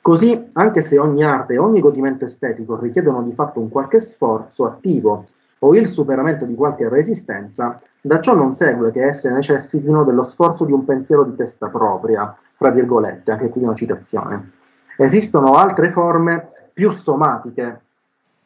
[0.00, 4.64] Così, anche se ogni arte e ogni godimento estetico richiedono di fatto un qualche sforzo
[4.64, 5.24] attivo
[5.60, 10.64] o il superamento di qualche resistenza, da ciò non segue che esse necessitino dello sforzo
[10.64, 14.52] di un pensiero di testa propria, fra virgolette, anche qui una citazione.
[14.96, 17.80] Esistono altre forme più somatiche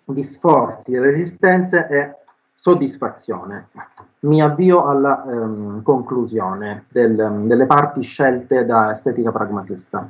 [0.05, 2.15] di sforzi, resistenze e
[2.55, 3.69] soddisfazione.
[4.21, 10.09] Mi avvio alla ehm, conclusione del, delle parti scelte da estetica pragmatista.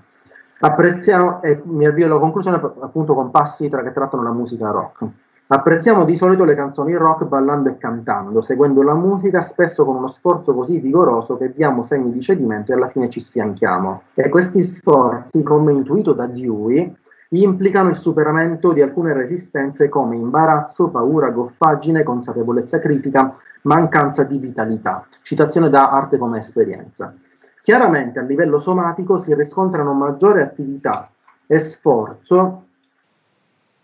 [0.65, 5.05] Apprezziamo, e mi avvio alla conclusione appunto con passi tra, che trattano la musica rock.
[5.49, 10.07] Apprezziamo di solito le canzoni rock ballando e cantando, seguendo la musica spesso con uno
[10.07, 14.03] sforzo così vigoroso che diamo segni di cedimento e alla fine ci sfianchiamo.
[14.15, 16.95] E questi sforzi, come intuito da Dewey,
[17.31, 25.05] implicano il superamento di alcune resistenze come imbarazzo, paura, goffaggine, consapevolezza critica, mancanza di vitalità.
[25.23, 27.13] Citazione da Arte come esperienza.
[27.63, 31.09] Chiaramente a livello somatico si riscontrano maggiore attività
[31.47, 32.65] e sforzo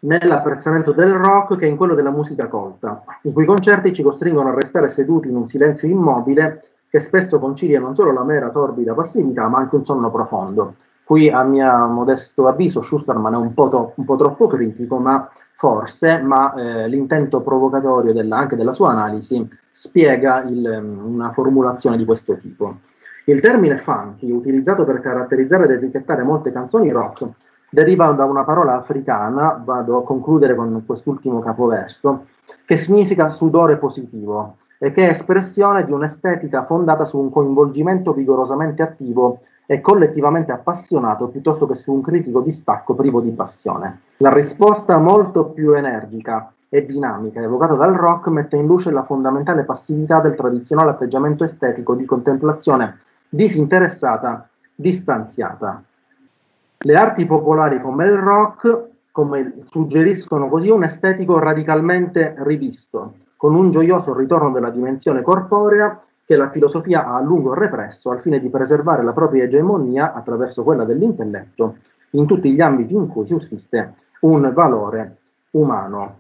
[0.01, 4.49] nell'apprezzamento del rock che in quello della musica colta, in cui i concerti ci costringono
[4.49, 8.95] a restare seduti in un silenzio immobile che spesso concilia non solo la mera torbida
[8.95, 10.75] passività, ma anche un sonno profondo.
[11.05, 15.31] Qui, a mio modesto avviso, Schusterman è un po', to- un po troppo critico, ma
[15.55, 22.05] forse, ma eh, l'intento provocatorio della, anche della sua analisi spiega il, una formulazione di
[22.05, 22.79] questo tipo.
[23.29, 27.27] Il termine funky, utilizzato per caratterizzare ed etichettare molte canzoni rock,
[27.69, 32.25] deriva da una parola africana, vado a concludere con quest'ultimo capoverso,
[32.65, 38.81] che significa sudore positivo e che è espressione di un'estetica fondata su un coinvolgimento vigorosamente
[38.81, 44.01] attivo e collettivamente appassionato piuttosto che su un critico distacco privo di passione.
[44.19, 49.65] La risposta molto più energica e dinamica evocata dal rock mette in luce la fondamentale
[49.65, 55.83] passività del tradizionale atteggiamento estetico di contemplazione disinteressata, distanziata.
[56.79, 58.87] Le arti popolari come il rock
[59.19, 66.37] come suggeriscono così un estetico radicalmente rivisto, con un gioioso ritorno della dimensione corporea che
[66.37, 70.85] la filosofia ha a lungo represso al fine di preservare la propria egemonia attraverso quella
[70.85, 71.79] dell'intelletto
[72.11, 75.17] in tutti gli ambiti in cui sussiste un valore
[75.51, 76.19] umano.